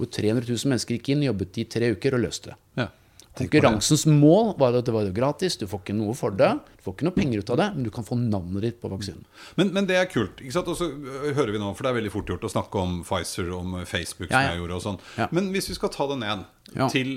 hvor 0.00 0.08
300 0.10 0.48
000 0.48 0.72
mennesker 0.72 0.96
gikk 0.98 1.12
inn, 1.14 1.22
jobbet 1.28 1.60
i 1.62 1.68
tre 1.70 1.92
uker 1.94 2.16
og 2.18 2.24
løste 2.26 2.50
det. 2.50 2.58
Ja. 2.82 2.88
Det. 3.30 3.44
Konkurransens 3.46 4.02
mål 4.10 4.56
var 4.58 4.74
at 4.74 4.84
det 4.88 4.92
var 4.92 5.06
gratis, 5.14 5.54
du 5.56 5.62
får 5.70 5.84
ikke 5.84 5.94
noe 5.94 6.16
for 6.18 6.34
det, 6.34 6.48
du 6.80 6.82
får 6.82 6.96
ikke 6.96 7.06
noe 7.06 7.14
penger 7.14 7.44
ut 7.44 7.52
av 7.54 7.60
det, 7.60 7.66
men 7.76 7.84
du 7.86 7.90
kan 7.94 8.04
få 8.04 8.16
navnet 8.18 8.64
ditt 8.66 8.80
på 8.82 8.90
vaksinen. 8.90 9.22
Men, 9.56 9.70
men 9.76 9.86
det 9.86 9.94
er 10.00 10.08
kult. 10.10 10.42
ikke 10.42 10.56
sant? 10.56 10.66
Og 10.72 10.76
så 10.80 10.88
øh, 10.90 11.28
hører 11.38 11.54
vi 11.54 11.60
nå, 11.62 11.68
for 11.78 11.86
det 11.86 11.92
er 11.92 11.98
veldig 12.00 12.10
fort 12.16 12.32
gjort 12.34 12.48
å 12.48 12.50
snakke 12.50 12.82
om 12.82 12.96
Pfizer, 13.06 13.52
om 13.54 13.76
Facebook, 13.86 14.32
som 14.32 14.34
Ja, 14.34 14.42
ja. 14.48 14.56
jeg 14.56 14.64
gjorde, 14.64 14.80
og 14.80 14.84
sånn. 14.88 14.98
Ja. 15.22 15.28
Men 15.38 15.52
hvis 15.54 15.70
vi 15.70 15.78
skal 15.78 15.94
ta 15.94 16.08
det 16.10 16.18
ned 16.24 16.42
Ja. 16.74 16.86
til 16.90 17.16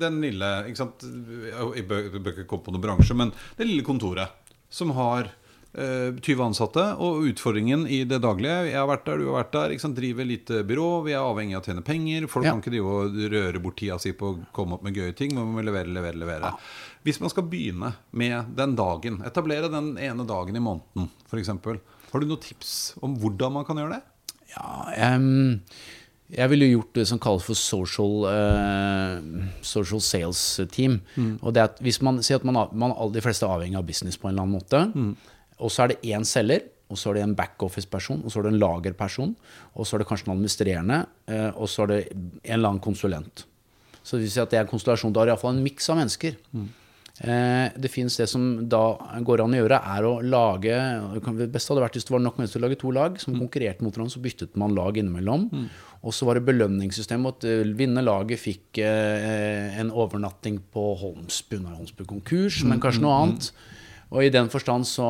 den 0.00 0.18
lille 0.24 0.48
ikke 0.68 0.76
sant? 0.82 1.04
Jeg 1.04 1.86
bør 1.88 2.32
ikke 2.32 2.48
komme 2.48 2.64
på 2.66 2.72
noen 2.74 2.82
bransje, 2.88 3.14
men 3.16 3.30
det 3.56 3.68
lille 3.68 3.84
kontoret 3.86 4.41
som 4.72 4.90
har 4.96 5.28
eh, 5.76 6.10
20 6.16 6.42
ansatte, 6.46 6.82
og 7.00 7.22
utfordringen 7.30 7.84
i 7.88 8.02
det 8.08 8.18
daglige 8.24 8.70
Jeg 8.70 8.76
har 8.80 8.88
vært 8.90 9.04
der, 9.08 9.20
du 9.22 9.28
har 9.30 9.38
vært 9.42 9.52
der. 9.56 9.72
Ikke 9.76 9.84
sant? 9.86 9.96
Driver 10.00 10.26
lite 10.28 10.62
byrå, 10.68 10.88
vi 11.06 11.12
er 11.16 11.20
avhengig 11.24 11.56
av 11.58 11.62
å 11.62 11.68
tjene 11.68 11.84
penger. 11.86 12.26
Folk 12.32 12.44
Ja. 12.48 12.52
kan 12.56 12.60
ikke 12.64 12.74
drive 12.74 12.96
og 12.96 13.20
røre 13.32 13.62
bort 13.62 13.76
tida 13.80 13.98
si 14.02 14.12
på 14.16 14.32
å 14.32 14.40
komme 14.56 14.76
opp 14.78 14.82
med 14.84 14.96
gøye 14.96 15.14
ting. 15.16 15.34
Man 15.36 15.52
må 15.54 15.64
levere, 15.64 15.88
levere, 15.92 16.18
levere. 16.20 16.52
Hvis 17.04 17.20
man 17.20 17.30
skal 17.32 17.44
begynne 17.50 17.94
med 18.12 18.52
den 18.56 18.76
dagen, 18.78 19.22
etablere 19.26 19.70
den 19.72 19.94
ene 19.98 20.26
dagen 20.28 20.56
i 20.56 20.60
måneden 20.62 21.08
f.eks., 21.30 21.48
har 22.12 22.20
du 22.20 22.26
noen 22.28 22.42
tips 22.44 22.72
om 23.02 23.14
hvordan 23.16 23.54
man 23.56 23.64
kan 23.64 23.76
gjøre 23.80 23.96
det? 23.96 24.02
Ja, 24.52 24.92
em, 25.08 25.62
jeg 26.32 26.48
ville 26.48 26.68
gjort 26.72 26.92
det 26.96 27.04
som 27.08 27.18
kalles 27.20 27.44
for 27.44 27.54
social, 27.58 28.24
uh, 28.24 29.46
social 29.64 30.00
sales 30.00 30.60
team. 30.72 31.00
Og 31.42 31.52
det 31.54 31.62
at 31.62 31.78
hvis 31.84 32.00
man 32.02 32.22
sier 32.24 32.40
at 32.40 32.44
man, 32.48 32.56
har- 32.56 32.72
man, 32.72 32.94
de 33.12 33.20
fleste 33.20 33.44
er 33.46 33.52
avhengig 33.52 33.76
av 33.78 33.86
business 33.86 34.16
på 34.16 34.28
en 34.28 34.34
eller 34.34 34.42
annen 34.46 34.58
måte, 34.58 35.16
og 35.60 35.70
så 35.70 35.84
er 35.84 35.88
det 35.92 36.00
én 36.08 36.24
selger, 36.24 36.64
og 36.92 36.98
så 36.98 37.10
er 37.10 37.14
det 37.14 37.22
en 37.24 37.34
backoffice-person, 37.36 38.22
og 38.24 38.30
så 38.32 38.40
er 38.40 38.42
det 38.48 38.52
en 38.54 38.58
lagerperson, 38.60 39.36
og 39.74 39.86
så 39.86 39.96
er 39.96 40.02
det 40.02 40.08
kanskje 40.08 40.28
en 40.28 40.34
administrerende, 40.36 40.98
uh, 41.30 41.50
og 41.56 41.68
så 41.68 41.82
er 41.84 41.86
det 41.92 42.00
en 42.12 42.30
eller 42.44 42.68
annen 42.74 42.80
konsulent. 42.84 43.44
Så 44.02 44.16
det 44.18 44.24
vil 44.26 44.30
si 44.34 44.40
at 44.42 44.50
det 44.50 44.58
er 44.58 44.64
en 44.66 44.72
konstellasjon. 44.72 45.12
Da 45.14 45.20
har 45.22 45.30
iallfall 45.30 45.54
en 45.56 45.62
miks 45.62 45.86
av 45.92 45.96
mennesker. 46.00 46.34
Eh, 46.56 46.64
det 47.20 47.90
finnes 47.92 48.16
det 48.16 48.24
som 48.26 48.68
da 48.72 48.96
går 49.22 49.42
an 49.44 49.52
å 49.54 49.58
gjøre, 49.60 49.78
er 49.94 50.06
å 50.08 50.12
lage 50.24 50.78
Det 51.36 51.50
beste 51.52 51.70
hadde 51.70 51.84
vært 51.84 51.98
hvis 51.98 52.06
det 52.08 52.14
var 52.14 52.22
nok 52.24 52.38
mennesker 52.40 52.56
til 52.56 52.62
å 52.62 52.66
lage 52.66 52.78
to 52.80 52.90
lag 52.96 53.18
som 53.20 53.36
konkurrerte 53.36 53.84
mot 53.84 53.92
hverandre. 53.94 54.14
Så 54.16 54.22
byttet 54.24 54.56
man 54.58 54.74
lag 54.74 54.96
innimellom. 54.98 55.44
Og 56.02 56.16
så 56.16 56.26
var 56.26 56.40
det 56.40 56.46
belønningssystem. 56.48 57.28
At 57.28 57.44
det 57.44 57.76
vinnende 57.78 58.02
laget 58.08 58.40
fikk 58.42 58.80
eh, 58.82 59.76
en 59.78 59.92
overnatting 59.92 60.58
på 60.72 60.86
Holmsbu. 61.02 61.58
Nå 61.60 61.70
er 61.70 61.76
Holmsbu 61.78 62.02
konkurs, 62.10 62.62
men 62.66 62.80
kanskje 62.82 63.04
noe 63.04 63.20
annet. 63.20 63.52
Og 64.12 64.26
i 64.26 64.32
den 64.32 64.50
forstand 64.52 64.84
så, 64.88 65.06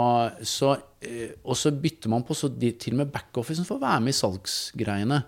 så 0.46 0.74
eh, 1.02 1.32
Og 1.42 1.56
så 1.58 1.72
bytter 1.74 2.12
man 2.12 2.22
på, 2.26 2.36
så 2.38 2.50
de, 2.52 2.74
til 2.78 2.94
og 2.94 3.04
med 3.04 3.14
backofficen 3.14 3.66
får 3.66 3.80
være 3.82 4.02
med 4.04 4.12
i 4.12 4.18
salgsgreiene. 4.18 5.22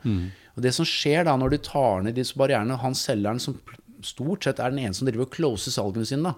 Og 0.55 0.63
det 0.63 0.75
som 0.77 0.87
skjer 0.87 1.25
da 1.27 1.39
når 1.39 1.55
du 1.57 1.63
tar 1.71 2.05
ned 2.07 2.19
disse 2.19 2.37
barrierene, 2.39 2.77
han 2.83 2.95
selgeren 2.95 3.41
som 3.43 3.57
stort 4.05 4.45
sett 4.45 4.61
er 4.61 4.71
den 4.75 4.83
ene 4.85 4.95
som 4.95 5.09
driver 5.09 5.25
og 5.27 5.33
closer 5.33 5.73
salgene 5.75 6.05
sine, 6.07 6.29
da, 6.29 6.35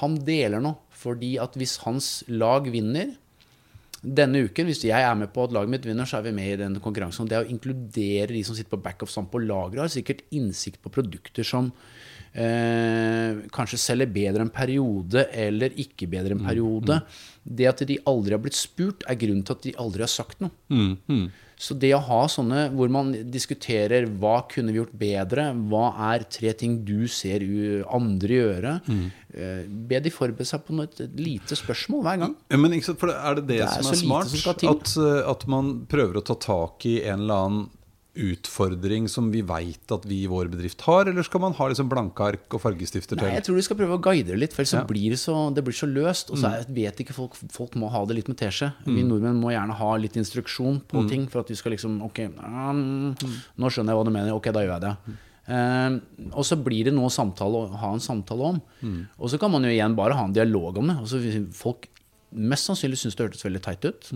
han 0.00 0.16
deler 0.26 0.62
noe. 0.64 0.80
Fordi 0.94 1.34
at 1.42 1.56
hvis 1.58 1.78
hans 1.84 2.08
lag 2.30 2.70
vinner 2.72 3.12
denne 4.04 4.44
uken, 4.44 4.68
hvis 4.68 4.84
jeg 4.84 5.00
er 5.00 5.16
med 5.16 5.30
på 5.32 5.46
at 5.46 5.54
laget 5.56 5.72
mitt 5.72 5.86
vinner, 5.88 6.08
så 6.08 6.18
er 6.18 6.26
vi 6.26 6.34
med 6.36 6.50
i 6.52 6.58
den 6.60 6.76
konkurransen. 6.84 7.28
Det 7.28 7.40
å 7.40 7.48
inkludere 7.48 8.34
de 8.34 8.42
som 8.46 8.56
sitter 8.56 8.74
på 8.74 8.82
backup 8.84 9.10
sammen 9.10 9.32
på 9.32 9.40
lageret, 9.42 9.86
har 9.86 9.92
sikkert 9.92 10.24
innsikt 10.36 10.80
på 10.84 10.92
produkter 10.92 11.46
som 11.48 11.70
eh, 12.32 13.40
kanskje 13.54 13.80
selger 13.80 14.12
bedre 14.12 14.44
en 14.44 14.52
periode, 14.52 15.26
eller 15.32 15.76
ikke 15.80 16.08
bedre 16.12 16.36
en 16.36 16.44
periode. 16.44 17.00
Det 17.44 17.70
at 17.70 17.84
de 17.88 18.00
aldri 18.10 18.36
har 18.36 18.44
blitt 18.44 18.60
spurt, 18.60 19.06
er 19.08 19.20
grunnen 19.20 19.44
til 19.46 19.56
at 19.56 19.66
de 19.68 19.76
aldri 19.86 20.04
har 20.04 20.12
sagt 20.12 20.44
noe. 20.44 20.52
Så 21.60 21.76
det 21.78 21.92
å 21.94 22.02
ha 22.02 22.22
sånne 22.30 22.66
hvor 22.74 22.90
man 22.92 23.12
diskuterer 23.30 24.08
hva 24.20 24.40
kunne 24.50 24.74
vi 24.74 24.80
gjort 24.80 24.96
bedre, 24.98 25.46
hva 25.70 25.92
er 26.12 26.26
tre 26.30 26.52
ting 26.58 26.80
du 26.86 27.06
ser 27.10 27.44
andre 27.94 28.40
gjøre, 28.40 28.74
mm. 28.86 29.04
be 29.88 30.00
de 30.02 30.12
forberede 30.14 30.48
seg 30.48 30.64
på 30.66 30.76
et 30.82 31.04
lite 31.18 31.58
spørsmål 31.58 32.04
hver 32.06 32.20
gang. 32.24 32.34
Ja, 32.50 32.60
men 32.60 32.76
ikke 32.76 32.90
sant, 32.90 33.00
for 33.02 33.14
Er 33.14 33.38
det 33.38 33.46
det, 33.52 33.60
Det 33.62 33.70
som 33.70 33.92
er, 33.92 33.96
er 33.96 34.02
smart? 34.02 34.34
som. 34.34 34.74
At, 34.74 34.94
eh, 34.98 35.22
at 35.30 35.46
man 35.50 35.72
prøver 35.90 36.20
å 36.20 36.26
ta 36.26 36.36
tak 36.40 36.86
i 36.90 36.98
en 37.04 37.24
eller 37.24 37.46
annen 37.46 37.64
utfordring 38.14 39.08
som 39.10 39.30
vi 39.32 39.40
veit 39.46 39.90
at 39.94 40.04
vi 40.06 40.20
i 40.24 40.28
vår 40.30 40.48
bedrift 40.52 40.84
har, 40.86 41.08
eller 41.10 41.24
skal 41.26 41.42
man 41.42 41.54
ha 41.58 41.66
liksom 41.70 41.88
blanke 41.90 42.22
ark 42.22 42.54
og 42.54 42.62
fargestifter 42.62 43.18
til? 43.18 43.26
Nei, 43.26 43.34
jeg 43.40 43.46
tror 43.48 43.58
du 43.58 43.64
skal 43.66 43.78
prøve 43.80 43.96
å 43.98 44.02
guide 44.04 44.28
det 44.30 44.38
litt, 44.38 44.54
for 44.54 44.62
ellers 44.62 44.74
Ja. 44.76 44.84
blir 44.86 45.10
det 45.10 45.18
så, 45.18 45.34
det 45.54 45.64
blir 45.66 45.74
så 45.74 45.88
løst. 45.90 46.30
Og 46.30 46.38
så 46.38 46.52
er, 46.52 46.64
vet 46.68 47.00
ikke 47.02 47.16
folk 47.16 47.34
Folk 47.54 47.74
må 47.80 47.90
ha 47.90 48.04
det 48.06 48.14
litt 48.20 48.28
med 48.30 48.38
teskje. 48.38 48.72
Vi 48.86 49.02
nordmenn 49.02 49.40
må 49.40 49.50
gjerne 49.50 49.74
ha 49.74 49.90
litt 49.96 50.16
instruksjon 50.16 50.80
på 50.88 51.08
ting 51.10 51.26
for 51.28 51.40
at 51.42 51.50
vi 51.50 51.56
skal 51.58 51.72
liksom 51.74 52.00
Ok, 52.06 52.20
um, 52.38 53.14
nå 53.58 53.70
skjønner 53.70 53.92
jeg 53.94 53.98
hva 53.98 54.04
du 54.06 54.12
mener. 54.14 54.34
Ok, 54.34 54.50
da 54.54 54.62
gjør 54.62 54.78
jeg 54.78 54.84
det. 54.86 54.94
Uh, 55.44 55.98
og 56.32 56.44
så 56.48 56.56
blir 56.56 56.84
det 56.88 56.94
noe 56.94 57.10
samtale, 57.12 57.66
å 57.66 57.80
ha 57.82 57.90
en 57.92 58.00
samtale 58.00 58.54
om. 58.54 58.62
Og 59.18 59.28
så 59.30 59.38
kan 59.40 59.50
man 59.52 59.64
jo 59.66 59.70
igjen 59.74 59.96
bare 59.98 60.14
ha 60.16 60.24
en 60.24 60.32
dialog 60.36 60.78
om 60.78 60.88
det. 60.92 60.96
Altså, 61.02 61.20
folk 61.52 61.90
mest 62.34 62.66
sannsynlig 62.70 62.98
syns 62.98 63.14
det 63.18 63.26
hørtes 63.28 63.44
veldig 63.44 63.60
teit 63.62 63.84
ut, 63.84 64.08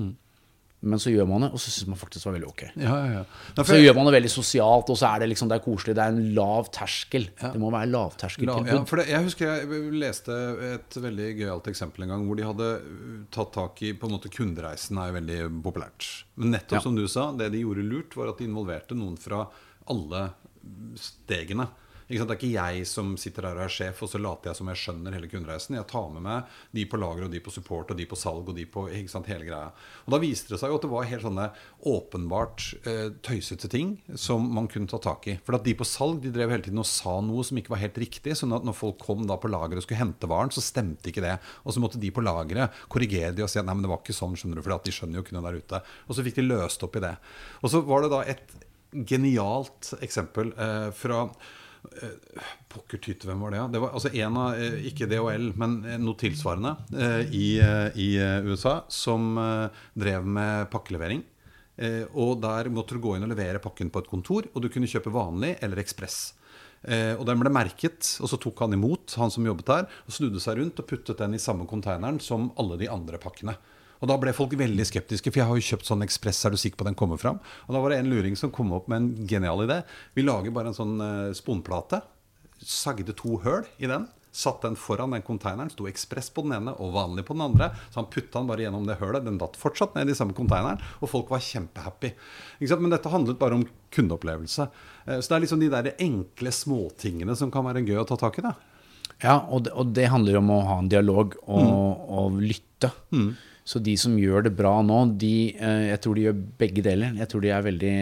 men 0.81 1.01
så 1.03 1.11
gjør 1.11 1.27
man 1.27 1.43
det, 1.43 1.49
og 1.57 1.59
så 1.59 1.73
syns 1.75 1.89
man 1.91 1.99
faktisk 1.99 2.23
det 2.23 2.29
var 2.29 2.35
veldig 2.37 2.49
ok. 2.53 2.61
Ja, 2.79 2.93
ja, 2.95 3.07
ja. 3.17 3.23
For 3.57 3.73
Så 3.73 3.79
gjør 3.81 3.97
man 3.99 4.07
det 4.07 4.13
veldig 4.15 4.31
sosialt, 4.31 4.93
og 4.93 4.99
så 5.01 5.09
er 5.09 5.25
det 5.25 5.29
liksom, 5.33 5.51
det 5.51 5.57
er 5.59 5.65
koselig. 5.65 5.95
Det 5.99 6.05
er 6.05 6.13
en 6.15 6.29
lav 6.37 6.69
terskel. 6.75 7.27
Det 7.41 7.59
må 7.59 7.73
være 7.75 7.89
La, 7.91 8.05
lavterskeltilbud. 8.05 8.71
ja, 8.71 8.85
for 8.87 9.03
det, 9.03 9.09
jeg 9.11 9.27
husker 9.27 9.51
jeg 9.51 9.81
leste 9.99 10.37
et 10.69 10.99
veldig 11.03 11.29
gøyalt 11.41 11.73
eksempel 11.73 12.07
en 12.07 12.15
gang 12.15 12.23
hvor 12.29 12.39
de 12.39 12.47
hadde 12.47 12.69
uh, 12.85 13.19
tatt 13.35 13.51
tak 13.57 13.83
i 13.83 13.91
på 13.99 14.07
en 14.07 14.15
måte 14.15 14.31
Kundereisen 14.31 15.03
er 15.03 15.11
jo 15.11 15.19
veldig 15.19 15.41
populært. 15.67 16.09
Men 16.39 16.55
nettopp 16.55 16.87
som 16.87 16.95
du 16.95 17.09
sa, 17.11 17.33
det 17.35 17.51
de 17.57 17.65
gjorde 17.65 17.89
lurt, 17.89 18.15
var 18.15 18.31
at 18.31 18.39
de 18.39 18.47
involverte 18.47 18.95
noen 18.99 19.19
fra 19.19 19.49
alle 19.91 20.29
stegene. 21.01 21.67
Det 22.09 22.17
er 22.17 22.31
ikke 22.39 22.49
jeg 22.55 22.85
som 22.89 23.11
sitter 23.21 23.45
der 23.45 23.59
og 23.59 23.67
er 23.67 23.73
sjef, 23.73 23.99
og 24.01 24.09
så 24.09 24.21
later 24.21 24.49
jeg 24.49 24.57
som 24.57 24.69
jeg 24.73 24.81
skjønner 24.81 25.13
hele 25.13 25.29
kundereisen. 25.29 25.77
Jeg 25.77 25.89
tar 25.91 26.07
med 26.15 26.25
meg 26.25 26.55
de 26.73 26.85
på 26.89 27.01
lager, 27.01 27.27
og 27.27 27.35
de 27.35 27.41
på 27.45 27.53
support, 27.53 27.91
og 27.93 27.99
de 27.99 28.07
på 28.09 28.17
salg, 28.17 28.49
og 28.49 28.57
de 28.57 28.65
på 28.65 28.87
sant, 29.13 29.29
hele 29.29 29.45
greia. 29.45 29.69
Og 30.07 30.15
da 30.15 30.21
viste 30.23 30.55
det 30.55 30.61
seg 30.63 30.73
jo 30.73 30.79
at 30.79 30.87
det 30.87 30.91
var 30.93 31.09
helt 31.11 31.27
sånne 31.27 31.45
åpenbart 31.93 32.65
eh, 32.89 33.11
tøysete 33.29 33.69
ting 33.69 33.99
som 34.17 34.47
man 34.57 34.71
kunne 34.73 34.89
ta 34.89 35.01
tak 35.05 35.29
i. 35.29 35.37
For 35.45 35.59
at 35.59 35.67
de 35.69 35.77
på 35.77 35.89
salg 35.89 36.23
de 36.25 36.33
drev 36.33 36.55
hele 36.55 36.65
tiden 36.65 36.81
og 36.81 36.89
sa 36.89 37.19
noe 37.25 37.45
som 37.45 37.61
ikke 37.61 37.75
var 37.75 37.83
helt 37.85 38.01
riktig. 38.01 38.39
sånn 38.41 38.57
at 38.57 38.65
når 38.65 38.79
folk 38.79 39.05
kom 39.05 39.27
da 39.29 39.37
på 39.37 39.53
lageret 39.53 39.83
og 39.83 39.85
skulle 39.85 40.01
hente 40.01 40.33
varen, 40.33 40.55
så 40.55 40.65
stemte 40.65 41.13
ikke 41.13 41.27
det. 41.27 41.37
Og 41.69 41.77
så 41.77 41.85
måtte 41.85 42.01
de 42.01 42.13
på 42.15 42.25
lageret 42.25 42.81
korrigere 42.89 43.37
de 43.37 43.45
og 43.45 43.53
si 43.53 43.61
at 43.61 43.69
nei, 43.69 43.77
men 43.77 43.85
det 43.85 43.93
var 43.93 44.01
ikke 44.01 44.17
sånn, 44.17 44.33
skjønner 44.39 44.63
du, 44.63 44.65
for 44.65 44.89
de 44.89 44.97
skjønner 44.97 45.21
jo 45.21 45.27
ikke 45.27 45.37
noe 45.37 45.45
der 45.51 45.61
ute. 45.61 45.85
Og 46.09 46.17
så 46.17 46.25
fikk 46.25 46.41
de 46.41 46.49
løst 46.49 46.89
opp 46.89 46.97
i 46.97 47.05
det. 47.05 47.15
Og 47.61 47.73
så 47.75 47.85
var 47.85 48.05
det 48.05 48.13
da 48.17 48.25
et 48.33 48.59
genialt 49.09 49.93
eksempel 50.01 50.55
eh, 50.57 50.91
fra 50.97 51.27
Pokker 52.69 53.01
tyte, 53.03 53.29
hvem 53.29 53.41
var 53.45 53.55
det? 53.55 53.63
Det 53.75 53.81
var 53.83 53.95
altså 53.97 54.11
en 54.13 54.39
av, 54.41 54.59
eh, 54.59 54.79
ikke 54.91 55.09
DHL, 55.11 55.51
men 55.61 55.79
eh, 55.87 55.99
noe 56.03 56.19
tilsvarende 56.21 56.75
eh, 56.95 57.35
i, 57.35 57.47
eh, 57.63 57.99
i 57.99 58.09
eh, 58.21 58.49
USA, 58.49 58.81
som 58.93 59.39
eh, 59.41 59.85
drev 59.99 60.27
med 60.27 60.69
pakkelevering. 60.73 61.23
Eh, 61.79 62.05
og 62.19 62.41
der 62.43 62.71
måtte 62.75 62.97
du 62.97 63.03
gå 63.05 63.15
inn 63.17 63.27
og 63.27 63.33
levere 63.33 63.63
pakken 63.63 63.93
på 63.95 64.03
et 64.03 64.11
kontor, 64.11 64.51
og 64.53 64.65
du 64.65 64.69
kunne 64.73 64.91
kjøpe 64.91 65.15
vanlig 65.15 65.55
eller 65.65 65.81
ekspress. 65.83 66.19
Eh, 66.83 67.15
og 67.17 67.25
den 67.27 67.41
ble 67.41 67.51
merket, 67.55 68.17
og 68.23 68.31
så 68.31 68.39
tok 68.41 68.65
han 68.67 68.77
imot, 68.77 69.17
han 69.19 69.33
som 69.35 69.47
jobbet 69.47 69.71
der, 69.71 69.89
og 70.07 70.15
snudde 70.15 70.43
seg 70.43 70.61
rundt 70.61 70.83
og 70.83 70.89
puttet 70.91 71.23
den 71.23 71.39
i 71.39 71.43
samme 71.43 71.67
konteineren 71.71 72.21
som 72.23 72.51
alle 72.61 72.79
de 72.81 72.91
andre 72.91 73.21
pakkene. 73.23 73.57
Og 74.01 74.09
da 74.11 74.17
ble 74.21 74.33
folk 74.37 74.53
veldig 74.59 74.85
skeptiske, 74.87 75.33
for 75.33 75.41
jeg 75.43 75.49
har 75.49 75.59
jo 75.59 75.67
kjøpt 75.71 75.89
sånn 75.89 76.05
Ekspress, 76.07 76.45
er 76.47 76.55
du 76.55 76.61
sikker 76.61 76.79
på 76.83 76.87
den 76.87 76.95
kommer 76.99 77.19
fram? 77.19 77.41
Og 77.67 77.75
da 77.75 77.81
var 77.83 77.91
det 77.91 77.99
en 78.03 78.11
luring 78.13 78.37
som 78.39 78.53
kom 78.55 78.71
opp 78.77 78.87
med 78.89 79.01
en 79.03 79.27
genial 79.27 79.65
idé. 79.65 79.81
Vi 80.15 80.23
lager 80.23 80.55
bare 80.55 80.71
en 80.71 80.79
sånn 80.79 80.95
eh, 81.03 81.33
sponplate, 81.35 82.03
sagde 82.63 83.15
to 83.19 83.39
høl 83.43 83.67
i 83.79 83.91
den, 83.91 84.07
satt 84.39 84.63
den 84.63 84.77
foran 84.79 85.11
den 85.17 85.23
konteineren, 85.27 85.71
sto 85.73 85.89
Ekspress 85.91 86.29
på 86.31 86.45
den 86.47 86.55
ene 86.59 86.75
og 86.79 86.93
vanlig 86.95 87.25
på 87.27 87.35
den 87.35 87.43
andre. 87.49 87.71
Så 87.91 87.99
han 88.03 88.11
putta 88.13 88.39
den 88.39 88.47
bare 88.51 88.63
gjennom 88.67 88.87
det 88.87 88.99
hølet. 89.01 89.25
Den 89.27 89.39
datt 89.41 89.57
fortsatt 89.59 89.97
ned 89.99 90.11
i 90.13 90.15
samme 90.15 90.37
konteineren, 90.37 90.79
og 91.01 91.11
folk 91.11 91.33
var 91.33 91.43
kjempehappy. 91.43 92.13
Men 92.61 92.93
dette 92.95 93.11
handlet 93.11 93.41
bare 93.41 93.59
om 93.59 93.67
kundeopplevelse. 93.95 94.69
Eh, 95.09 95.19
Så 95.19 95.29
det 95.33 95.37
er 95.41 95.45
liksom 95.47 95.61
de 95.65 95.71
der 95.75 95.91
enkle 95.99 96.53
småtingene 96.55 97.35
som 97.37 97.51
kan 97.51 97.67
være 97.67 97.83
gøy 97.83 97.99
å 98.05 98.07
ta 98.07 98.17
tak 98.21 98.39
i. 98.39 98.47
da. 98.47 98.55
Ja, 99.23 99.41
og 99.51 99.67
det, 99.67 99.75
og 99.75 99.93
det 99.97 100.09
handler 100.13 100.39
om 100.39 100.51
å 100.55 100.63
ha 100.69 100.79
en 100.83 100.91
dialog 100.93 101.35
og, 101.47 102.09
og 102.09 102.41
lytte. 102.43 102.93
Så 103.69 103.83
de 103.85 103.93
som 104.01 104.15
gjør 104.17 104.47
det 104.47 104.55
bra 104.57 104.71
nå, 104.81 104.99
de, 105.21 105.53
eh, 105.53 105.89
jeg 105.91 106.01
tror 106.01 106.17
de 106.17 106.23
gjør 106.25 106.37
begge 106.63 106.85
deler. 106.87 107.11
Jeg 107.21 107.29
tror 107.29 107.43
De 107.45 107.51
er 107.53 107.67
veldig, 107.67 107.97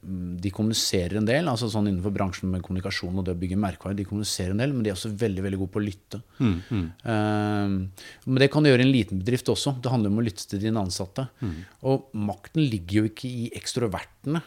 mm, 0.00 0.30
de 0.40 0.52
kommuniserer 0.56 1.18
en 1.20 1.26
del, 1.28 1.50
altså 1.52 1.68
sånn 1.68 1.90
innenfor 1.90 2.14
bransjen 2.16 2.48
med 2.48 2.62
kommunikasjon 2.64 3.18
og 3.20 3.26
det 3.26 3.34
å 3.34 3.40
bygge 3.42 3.58
merkevarer. 3.60 3.98
De 3.98 4.06
kommuniserer 4.08 4.54
en 4.54 4.62
del, 4.62 4.72
men 4.72 4.86
de 4.86 4.92
er 4.92 4.96
også 4.96 5.12
veldig 5.20 5.44
veldig 5.44 5.60
gode 5.60 5.74
på 5.74 5.82
å 5.82 5.84
lytte. 5.84 6.22
Eh, 6.40 7.74
men 8.24 8.40
det 8.40 8.48
kan 8.54 8.64
du 8.64 8.70
gjøre 8.70 8.86
i 8.86 8.88
en 8.88 8.94
liten 8.94 9.20
bedrift 9.20 9.52
også. 9.52 9.74
Det 9.84 9.92
handler 9.92 10.14
om 10.14 10.22
å 10.22 10.26
lytte 10.30 10.48
til 10.48 10.64
dine 10.64 10.80
ansatte. 10.80 11.28
Og 11.84 12.08
makten 12.16 12.64
ligger 12.64 13.02
jo 13.02 13.12
ikke 13.12 13.28
i 13.28 13.50
ekstrovertene. 13.58 14.40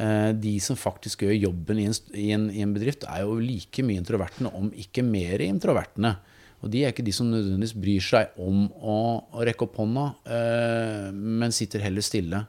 Eh, 0.00 0.30
De 0.32 0.54
som 0.64 0.78
faktisk 0.78 1.24
gjør 1.26 1.36
jobben 1.48 1.80
i 1.82 1.86
en, 1.90 1.96
i, 2.14 2.28
en, 2.36 2.46
i 2.50 2.62
en 2.64 2.74
bedrift, 2.74 3.04
er 3.08 3.24
jo 3.26 3.38
like 3.40 3.84
mye 3.84 4.00
introvertene, 4.00 4.52
om 4.56 4.70
ikke 4.72 5.04
mer 5.04 5.42
introvertene. 5.44 6.14
Og 6.62 6.70
de 6.70 6.84
er 6.84 6.92
ikke 6.94 7.04
de 7.04 7.12
som 7.14 7.26
nødvendigvis 7.26 7.74
bryr 7.74 8.04
seg 8.06 8.36
om 8.40 8.68
å, 8.78 8.94
å 9.34 9.42
rekke 9.44 9.66
opp 9.66 9.80
hånda, 9.82 10.04
eh, 10.30 11.08
men 11.12 11.52
sitter 11.54 11.82
heller 11.82 12.04
stille. 12.06 12.44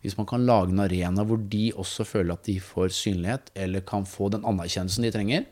Hvis 0.00 0.14
man 0.16 0.28
kan 0.30 0.44
lage 0.46 0.70
en 0.72 0.80
arena 0.84 1.24
hvor 1.26 1.40
de 1.50 1.68
også 1.74 2.04
føler 2.06 2.32
at 2.36 2.46
de 2.46 2.54
får 2.62 2.92
synlighet, 2.94 3.50
eller 3.58 3.82
kan 3.86 4.06
få 4.08 4.28
den 4.30 4.44
anerkjennelsen 4.46 5.04
de 5.04 5.10
trenger, 5.12 5.48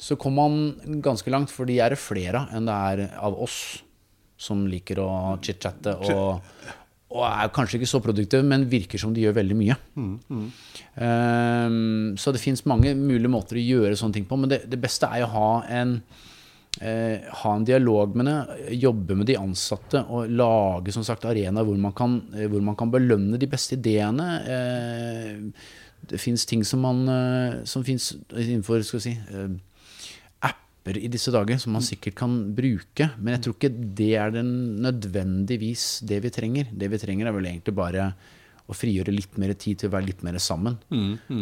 så 0.00 0.16
kommer 0.18 0.48
man 0.48 1.00
ganske 1.04 1.30
langt, 1.30 1.52
for 1.52 1.68
de 1.68 1.76
er 1.84 1.92
det 1.92 2.00
flere 2.00 2.40
av 2.46 2.54
enn 2.56 2.66
det 2.66 2.74
er 2.74 3.02
av 3.20 3.36
oss 3.44 3.58
som 4.40 4.64
liker 4.66 4.98
å 5.04 5.10
chit-chatte 5.44 5.94
og, 6.00 6.40
og 7.14 7.22
er 7.28 7.50
kanskje 7.54 7.78
ikke 7.78 7.90
så 7.90 8.00
produktive, 8.02 8.42
men 8.46 8.66
virker 8.70 8.98
som 8.98 9.14
de 9.14 9.22
gjør 9.22 9.36
veldig 9.36 9.56
mye. 9.58 9.76
Ehm, 10.98 12.14
så 12.18 12.34
det 12.34 12.42
fins 12.42 12.64
mange 12.66 12.94
mulige 12.98 13.30
måter 13.30 13.60
å 13.60 13.62
gjøre 13.64 13.98
sånne 13.98 14.18
ting 14.18 14.26
på, 14.28 14.38
men 14.40 14.50
det, 14.50 14.64
det 14.70 14.80
beste 14.82 15.06
er 15.06 15.26
å 15.26 15.32
ha 15.34 15.50
en 15.78 16.00
uh, 16.00 17.16
ha 17.42 17.54
en 17.54 17.66
dialog 17.66 18.16
med 18.18 18.26
det, 18.26 18.38
jobbe 18.82 19.18
med 19.20 19.30
de 19.30 19.38
ansatte 19.38 20.02
og 20.10 20.32
lage 20.34 20.94
som 20.94 21.06
sagt 21.06 21.26
arenaer 21.30 21.66
hvor, 21.66 21.78
man 21.78 21.94
kan, 21.94 22.18
eh, 22.34 22.48
hvor 22.50 22.64
man 22.66 22.78
kan 22.78 22.90
belønne 22.90 23.38
de 23.38 23.50
beste 23.50 23.78
ideene. 23.78 24.28
Uh, 24.50 25.82
det 26.10 26.20
fins 26.20 26.44
ting 26.44 26.64
som 26.66 26.82
man 26.84 27.06
eh, 27.08 27.62
som 27.64 27.84
finnes 27.86 28.10
innenfor 28.28 28.82
skal 28.84 29.00
vi 29.00 29.04
si, 29.06 29.14
eh, 30.84 30.92
apper 30.92 31.00
i 31.00 31.08
disse 31.08 31.32
dager 31.32 31.58
som 31.58 31.72
man 31.72 31.82
sikkert 31.82 32.14
kan 32.14 32.54
bruke. 32.54 33.10
Men 33.18 33.34
jeg 33.34 33.42
tror 33.44 33.54
ikke 33.56 33.94
det 33.96 34.14
er 34.16 34.30
den 34.30 34.82
nødvendigvis 34.82 36.04
det 36.04 36.22
vi 36.22 36.30
trenger. 36.30 36.66
Det 36.72 36.90
vi 36.90 36.98
trenger, 36.98 37.26
er 37.26 37.32
vel 37.32 37.46
egentlig 37.46 37.74
bare 37.74 38.14
å 38.66 38.72
frigjøre 38.72 39.12
litt 39.12 39.36
mer 39.36 39.52
tid 39.54 39.78
til 39.78 39.88
å 39.90 39.92
være 39.92 40.06
litt 40.06 40.22
mer 40.24 40.38
sammen. 40.38 40.78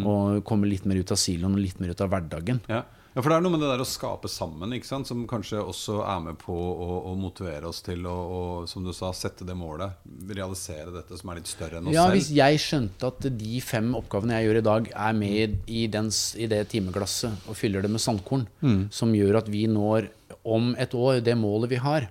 Og 0.07 0.45
komme 0.45 0.67
litt 0.67 0.85
mer 0.87 0.97
ut 0.97 1.13
av 1.13 1.17
siloen 1.19 1.55
og 1.55 1.63
litt 1.63 1.81
mer 1.81 1.91
ut 1.91 2.01
av 2.01 2.11
hverdagen. 2.11 2.61
Ja. 2.69 2.85
Ja, 3.15 3.21
for 3.21 3.29
det 3.29 3.37
er 3.37 3.43
noe 3.45 3.53
med 3.53 3.61
det 3.61 3.69
der 3.73 3.83
å 3.85 3.87
skape 3.89 4.29
sammen, 4.33 4.73
ikke 4.77 4.89
sant? 4.89 5.09
som 5.11 5.25
kanskje 5.29 5.61
også 5.61 5.99
er 6.09 6.21
med 6.25 6.39
på 6.41 6.55
å, 6.57 6.87
å 7.11 7.15
motivere 7.19 7.69
oss 7.69 7.83
til 7.85 8.07
å, 8.09 8.15
å, 8.15 8.41
som 8.71 8.85
du 8.87 8.93
sa, 8.97 9.11
sette 9.17 9.45
det 9.49 9.57
målet. 9.59 9.99
Realisere 10.33 10.95
dette 10.95 11.19
som 11.21 11.33
er 11.33 11.41
litt 11.43 11.51
større 11.51 11.81
enn 11.81 11.91
oss 11.91 11.97
Ja, 11.97 12.07
selv. 12.09 12.17
hvis 12.19 12.31
jeg 12.39 12.63
skjønte 12.65 13.11
at 13.13 13.29
de 13.43 13.61
fem 13.65 13.91
oppgavene 13.99 14.39
jeg 14.41 14.49
gjør 14.49 14.61
i 14.63 14.65
dag, 14.71 14.89
er 15.09 15.19
med 15.19 15.59
i, 15.69 15.85
dens, 15.93 16.23
i 16.41 16.49
det 16.51 16.63
timeglasset 16.73 17.45
og 17.49 17.59
fyller 17.59 17.85
det 17.85 17.93
med 17.93 18.01
sandkorn, 18.03 18.47
som 18.95 19.13
gjør 19.17 19.43
at 19.43 19.53
vi 19.53 19.67
når 19.71 20.09
om 20.49 20.73
et 20.81 20.95
år 20.97 21.21
det 21.23 21.37
målet 21.39 21.71
vi 21.71 21.83
har, 21.85 22.09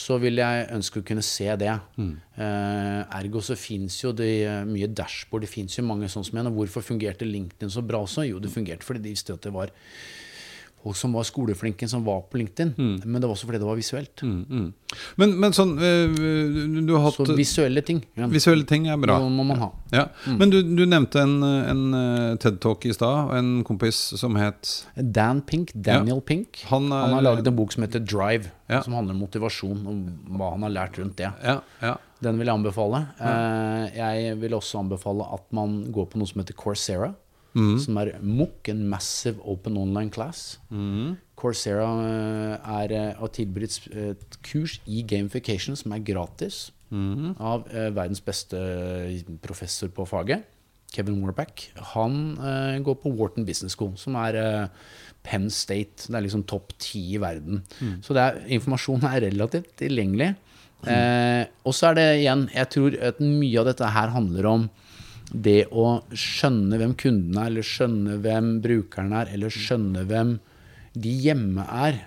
så 0.00 0.16
vil 0.22 0.38
jeg 0.38 0.68
ønske 0.70 1.00
å 1.02 1.04
kunne 1.06 1.22
se 1.26 1.48
det. 1.58 1.72
Eh, 1.98 3.00
ergo 3.18 3.40
så 3.42 3.56
fins 3.58 3.96
jo 4.04 4.12
det 4.16 4.28
eh, 4.46 4.60
mye 4.68 4.86
dashboard, 4.86 5.42
det 5.44 5.50
fins 5.50 5.74
jo 5.76 5.84
mange 5.86 6.06
sånn 6.10 6.24
som 6.26 6.38
en. 6.40 6.48
Og 6.52 6.60
hvorfor 6.60 6.84
fungerte 6.86 7.26
LinkedIn 7.26 7.72
så 7.74 7.82
bra 7.84 7.98
også? 8.06 8.22
Jo, 8.28 8.38
det 8.42 8.52
fungerte 8.54 8.86
fordi 8.86 9.02
de 9.04 9.12
visste 9.16 9.34
at 9.34 9.42
det 9.44 9.52
var 9.54 9.72
folk 10.82 10.96
som 10.96 11.12
var 11.12 11.24
skoleflinke, 11.28 11.86
som 11.88 12.04
var 12.06 12.22
på 12.32 12.38
LinkedIn. 12.40 12.70
Men 13.04 13.20
det 13.20 13.26
var 13.28 13.34
også 13.34 13.46
fordi 13.48 13.58
det 13.60 13.66
var 13.68 13.76
visuelt. 13.76 14.22
Men, 15.20 15.34
men 15.38 15.52
sånn 15.54 15.74
øh, 15.78 16.14
Du 16.86 16.92
har 16.96 17.04
hatt 17.04 17.18
Så 17.20 17.34
visuelle 17.36 17.82
ting 17.86 18.00
ja, 18.18 18.26
Visuelle 18.32 18.64
ting 18.66 18.88
er 18.90 18.96
bra. 19.00 19.18
må 19.28 19.44
man 19.46 19.60
ha. 19.60 19.68
Ja. 19.92 20.06
Men 20.26 20.50
du, 20.52 20.58
du 20.64 20.82
nevnte 20.88 21.20
en, 21.22 21.36
en 21.44 21.82
eh, 21.94 22.36
TED-talk 22.42 22.86
i 22.90 22.94
stad, 22.96 23.34
en 23.36 23.52
kompis 23.68 23.98
som 24.20 24.34
het 24.40 24.72
Dan 24.96 25.42
Pink, 25.46 25.72
Daniel 25.74 26.20
Pink, 26.26 26.62
Han 26.70 26.88
han, 26.90 27.10
er- 27.10 27.14
har 27.18 27.26
laget 27.28 27.46
en 27.52 27.56
bok 27.60 27.72
som 27.76 27.84
heter 27.86 28.00
Drive, 28.04 28.50
Ja. 28.70 28.80
som 28.86 28.94
handler 28.94 29.16
om 29.16 29.20
motivasjon 29.24 29.80
og 29.90 30.36
hva 30.38 30.52
han 30.54 30.62
har 30.62 30.70
lært 30.76 30.98
rundt 31.00 31.16
det. 31.18 31.30
Ja, 31.44 31.56
ja. 31.82 31.96
Den 32.22 32.36
vil 32.38 32.46
jeg 32.50 32.54
anbefale. 32.54 33.00
Eh, 33.18 33.96
jeg 33.96 34.36
vil 34.42 34.52
også 34.58 34.78
anbefale 34.82 35.24
at 35.34 35.46
man 35.56 35.80
går 35.92 36.06
på 36.12 36.20
noe 36.20 36.28
som 36.30 36.42
heter 36.42 36.54
Coursera. 36.54 37.12
Som 37.54 37.98
er 37.98 38.12
MOOC, 38.22 38.68
en 38.70 38.84
Massive 38.88 39.42
Open 39.44 39.78
Online 39.80 40.10
Class. 40.10 40.60
Coursera 41.40 41.88
eh, 42.04 42.70
er 42.82 42.94
har 43.18 43.32
tilbudt 43.34 43.88
et, 43.96 44.38
kurs 44.46 44.78
i 44.86 45.02
gamification 45.02 45.78
som 45.78 45.96
er 45.96 46.04
gratis. 46.04 46.68
Av 47.38 47.66
eh, 47.70 47.90
verdens 47.94 48.22
beste 48.22 48.58
professor 49.42 49.90
på 49.94 50.06
faget. 50.10 50.46
Kevin 50.90 51.20
Warpack, 51.22 51.68
Han 51.94 52.36
eh, 52.38 52.80
går 52.82 52.98
på 53.02 53.12
Wharton 53.14 53.46
Business 53.46 53.76
School, 53.78 53.94
som 53.96 54.16
er 54.18 54.38
eh, 54.38 54.68
Penn 55.22 55.50
State. 55.50 56.08
Det 56.08 56.16
er 56.16 56.24
liksom 56.26 56.46
topp 56.50 56.74
ti 56.82 57.14
i 57.14 57.20
verden. 57.22 57.62
Så 58.02 58.16
er, 58.18 58.40
informasjonen 58.58 59.06
er 59.10 59.28
relativt 59.28 59.70
tilgjengelig. 59.78 60.32
Eh, 60.88 61.44
og 61.68 61.74
så 61.76 61.90
er 61.90 61.96
det 61.98 62.04
igjen 62.22 62.46
Jeg 62.54 62.68
tror 62.72 62.94
at 63.04 63.18
mye 63.20 63.58
av 63.60 63.66
dette 63.68 63.88
her 63.92 64.14
handler 64.14 64.46
om 64.48 64.62
Det 65.30 65.68
å 65.70 66.00
skjønne 66.10 66.78
hvem 66.80 66.94
kunden 66.98 67.36
er, 67.38 67.50
eller 67.50 67.66
skjønne 67.66 68.16
hvem 68.24 68.54
brukeren 68.64 69.12
er, 69.14 69.30
eller 69.34 69.54
skjønne 69.54 70.04
hvem 70.10 70.38
de 70.98 71.12
hjemme 71.26 71.66
er. 71.70 72.02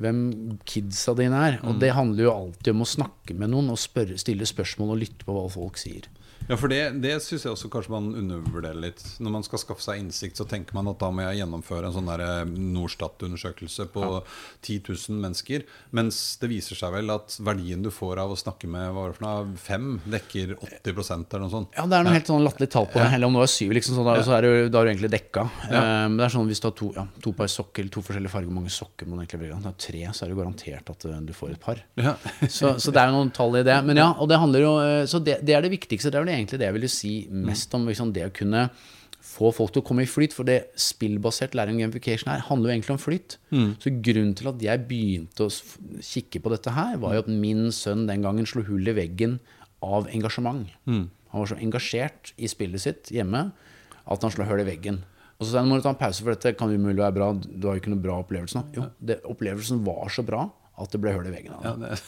Hvem 0.00 0.20
kidsa 0.68 1.12
dine 1.18 1.40
er. 1.48 1.58
Og 1.66 1.80
det 1.82 1.92
handler 1.96 2.28
jo 2.28 2.36
alltid 2.36 2.72
om 2.72 2.86
å 2.86 2.88
snakke 2.88 3.36
med 3.36 3.52
noen 3.52 3.72
og 3.74 3.80
spørre, 3.80 4.16
stille 4.20 4.48
spørsmål 4.48 4.94
og 4.94 5.02
lytte 5.02 5.26
på 5.26 5.34
hva 5.36 5.44
folk 5.52 5.80
sier. 5.80 6.06
Ja, 6.48 6.56
for 6.58 6.72
det, 6.72 6.80
det 7.02 7.12
syns 7.22 7.44
jeg 7.46 7.52
også 7.52 7.68
kanskje 7.70 7.92
man 7.92 8.08
undervurderer 8.16 8.78
litt. 8.82 9.02
Når 9.22 9.34
man 9.36 9.44
skal 9.46 9.60
skaffe 9.62 9.84
seg 9.84 10.00
innsikt, 10.00 10.38
så 10.40 10.46
tenker 10.48 10.74
man 10.74 10.88
at 10.90 10.98
da 10.98 11.10
må 11.14 11.22
jeg 11.28 11.40
gjennomføre 11.40 11.90
en 11.90 11.94
sånn 11.94 12.10
eh, 12.16 12.40
Norstat-undersøkelse 12.74 13.86
på 13.94 14.04
10 14.66 14.80
000 14.88 15.20
mennesker. 15.22 15.66
Mens 15.96 16.18
det 16.42 16.50
viser 16.50 16.78
seg 16.78 16.94
vel 16.96 17.12
at 17.14 17.36
verdien 17.46 17.84
du 17.84 17.92
får 17.94 18.22
av 18.24 18.34
å 18.34 18.38
snakke 18.38 18.70
med 18.70 18.90
hva 18.96 19.06
det 19.10 19.22
noe, 19.22 19.44
fem, 19.60 19.92
dekker 20.10 20.56
80 20.58 20.90
eller 20.90 21.44
noe 21.44 21.52
sånt. 21.52 21.78
Ja, 21.78 21.86
det 21.86 21.98
er 21.98 22.08
noe 22.08 22.16
helt 22.16 22.32
sånn 22.32 22.42
latterlig 22.46 22.70
tall 22.74 22.88
på 22.90 22.98
det. 22.98 23.06
Eller 23.14 23.30
om 23.30 23.38
det 23.38 23.44
var 23.44 23.52
syv, 23.52 23.76
liksom, 23.78 24.00
så 24.00 24.06
da, 24.06 24.16
så 24.26 24.34
er 24.38 24.46
du, 24.46 24.50
da 24.72 24.82
er 24.82 24.88
du 24.88 24.92
egentlig 24.94 25.12
dekka. 25.14 25.46
Ja. 25.70 25.84
Um, 26.06 26.18
det 26.18 26.26
er 26.26 26.34
sånn 26.34 26.50
Hvis 26.50 26.62
du 26.62 26.68
har 26.70 26.76
to, 26.78 26.90
ja, 26.96 27.06
to 27.22 27.34
par 27.36 27.50
sokker, 27.52 27.86
to 27.94 28.02
forskjellige 28.04 28.32
farger, 28.32 28.50
hvor 28.50 28.58
mange 28.58 28.74
sokker 28.74 29.06
du 29.06 29.14
egentlig 29.14 29.42
velge? 29.44 29.60
Det 29.62 29.70
er 29.70 29.78
tre, 29.86 30.02
så 30.16 30.26
er 30.26 30.32
det 30.32 30.40
garantert 30.40 30.92
at 30.96 31.08
uh, 31.08 31.16
du 31.22 31.32
får 31.36 31.54
et 31.54 31.62
par. 31.62 31.84
Ja. 32.00 32.16
Så, 32.50 32.74
så 32.82 32.90
det 32.94 33.02
er 33.02 33.12
jo 33.12 33.20
noen 33.20 33.30
tall 33.34 33.60
i 33.60 33.64
det. 33.66 33.78
Men 33.86 34.02
ja, 34.02 34.10
og 34.18 34.26
det 34.30 34.38
handler 34.40 34.64
jo 34.64 34.70
Så 35.08 35.20
det, 35.22 35.38
det 35.46 35.54
er 35.54 35.62
det 35.62 35.70
viktigste. 35.72 36.10
Det 36.10 36.18
er 36.18 36.24
vel 36.24 36.32
egentlig 36.32 36.39
det 36.48 36.60
jeg 36.66 36.72
ville 36.72 36.88
si 36.88 37.12
mest 37.30 37.74
om. 37.74 37.86
Liksom, 37.88 38.12
det 38.12 38.24
å 38.28 38.32
kunne 38.32 38.70
få 39.20 39.50
folk 39.52 39.72
til 39.74 39.82
å 39.82 39.86
komme 39.86 40.02
i 40.02 40.08
flyt. 40.08 40.32
For 40.32 40.44
det 40.48 40.70
spillbasert 40.80 41.54
læring 41.54 41.76
og 41.76 41.82
gamification 41.84 42.30
her 42.32 42.40
handler 42.48 42.70
jo 42.70 42.74
egentlig 42.78 42.94
om 42.96 43.02
flyt. 43.02 43.36
Så 43.82 43.92
grunnen 44.00 44.34
til 44.34 44.48
at 44.48 44.62
jeg 44.64 44.86
begynte 44.88 45.46
å 45.46 45.52
kikke 46.00 46.40
på 46.40 46.50
dette 46.54 46.70
her, 46.72 46.96
var 47.02 47.14
jo 47.14 47.24
at 47.26 47.28
min 47.28 47.68
sønn 47.72 48.06
den 48.08 48.22
gangen 48.24 48.46
slo 48.48 48.62
hull 48.64 48.88
i 48.88 48.96
veggen 48.96 49.38
av 49.82 50.08
engasjement. 50.08 50.66
Han 50.86 51.44
var 51.44 51.46
så 51.46 51.60
engasjert 51.62 52.32
i 52.38 52.48
spillet 52.50 52.80
sitt 52.82 53.10
hjemme 53.14 53.52
at 54.10 54.22
han 54.24 54.32
slo 54.34 54.44
hull 54.48 54.60
i 54.64 54.66
veggen. 54.66 55.02
Og 55.40 55.46
så 55.46 55.52
sa 55.54 55.60
han 55.62 55.68
må 55.70 55.78
du 55.78 55.84
ta 55.84 55.92
en 55.94 56.00
pause, 56.00 56.20
for 56.20 56.34
dette 56.34 56.52
kan 56.58 56.68
umulig 56.68 57.00
være 57.00 57.14
bra. 57.16 57.32
Du 57.32 57.68
har 57.68 57.76
jo 57.78 57.80
ikke 57.80 57.92
noe 57.94 58.02
bra 58.04 58.18
opplevelse 58.20 58.58
nå. 58.58 58.64
Jo, 58.76 58.88
det, 59.00 59.20
opplevelsen 59.24 59.84
var 59.86 60.10
så 60.12 60.24
bra 60.26 60.42
at 60.80 60.90
det 60.92 61.00
ble 61.00 61.14
hull 61.14 61.28
i 61.28 61.32
veggen 61.32 61.54
av 61.56 61.62
det. 61.64 61.70
Ja, 61.70 61.94
det, 61.94 62.00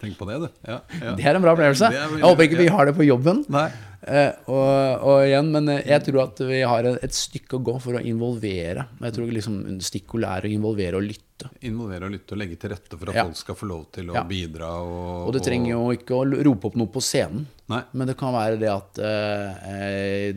tenk 0.00 0.16
på 0.18 0.26
det, 0.28 0.38
du. 0.44 0.48
Ja, 0.68 0.80
ja. 1.00 1.14
Det 1.18 1.24
er 1.26 1.38
en 1.38 1.42
bra 1.44 1.52
opplevelse. 1.56 1.90
Jeg 1.94 2.22
håper 2.24 2.48
ikke 2.48 2.58
vi 2.64 2.70
har 2.72 2.86
det 2.90 2.96
på 2.98 3.06
jobben. 3.06 3.44
Nei. 3.52 3.68
Eh, 4.06 4.30
og, 4.46 5.02
og 5.02 5.24
igjen, 5.26 5.48
men 5.50 5.68
eh, 5.72 5.80
jeg 5.88 6.04
tror 6.06 6.20
at 6.28 6.38
vi 6.46 6.60
har 6.62 6.86
et 6.92 7.14
stykke 7.16 7.58
å 7.58 7.62
gå 7.66 7.72
for 7.82 7.98
å 7.98 8.02
involvere. 8.06 8.84
Jeg 9.02 9.16
tror 9.16 9.32
liksom 9.34 9.56
Stikkord 9.82 10.26
er 10.28 10.46
å 10.46 10.52
involvere 10.52 11.00
og 11.00 11.08
lytte. 11.08 11.50
Involvere 11.66 12.06
og 12.06 12.14
lytte 12.14 12.36
og 12.36 12.38
legge 12.38 12.58
til 12.62 12.70
rette 12.70 12.96
for 13.00 13.10
at 13.10 13.18
Ja. 13.18 13.24
folk 13.26 13.40
skal 13.40 13.58
få 13.58 13.66
lov 13.72 13.82
til 13.96 14.12
å 14.12 14.14
Ja. 14.14 14.22
bidra. 14.24 14.68
Og, 14.78 15.26
Og 15.26 15.32
det 15.34 15.42
trenger 15.42 15.72
jo 15.74 15.90
ikke 15.96 16.14
å 16.14 16.22
rope 16.46 16.70
opp 16.70 16.76
noe 16.78 16.86
på 16.94 17.02
scenen. 17.02 17.46
Nei. 17.68 17.82
Men 17.92 18.06
det 18.06 18.16
kan 18.16 18.32
være 18.32 18.60
det 18.62 18.70
at 18.70 19.00
uh, 19.02 20.30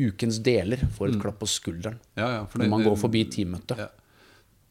ukens 0.00 0.38
deler 0.40 0.80
får 0.96 1.12
et 1.12 1.20
klapp 1.20 1.36
på 1.42 1.48
skulderen 1.50 1.98
Ja, 2.16 2.30
ja, 2.38 2.46
når 2.56 2.70
man 2.72 2.84
går 2.86 2.96
forbi 2.96 3.26
teammøtet. 3.28 3.90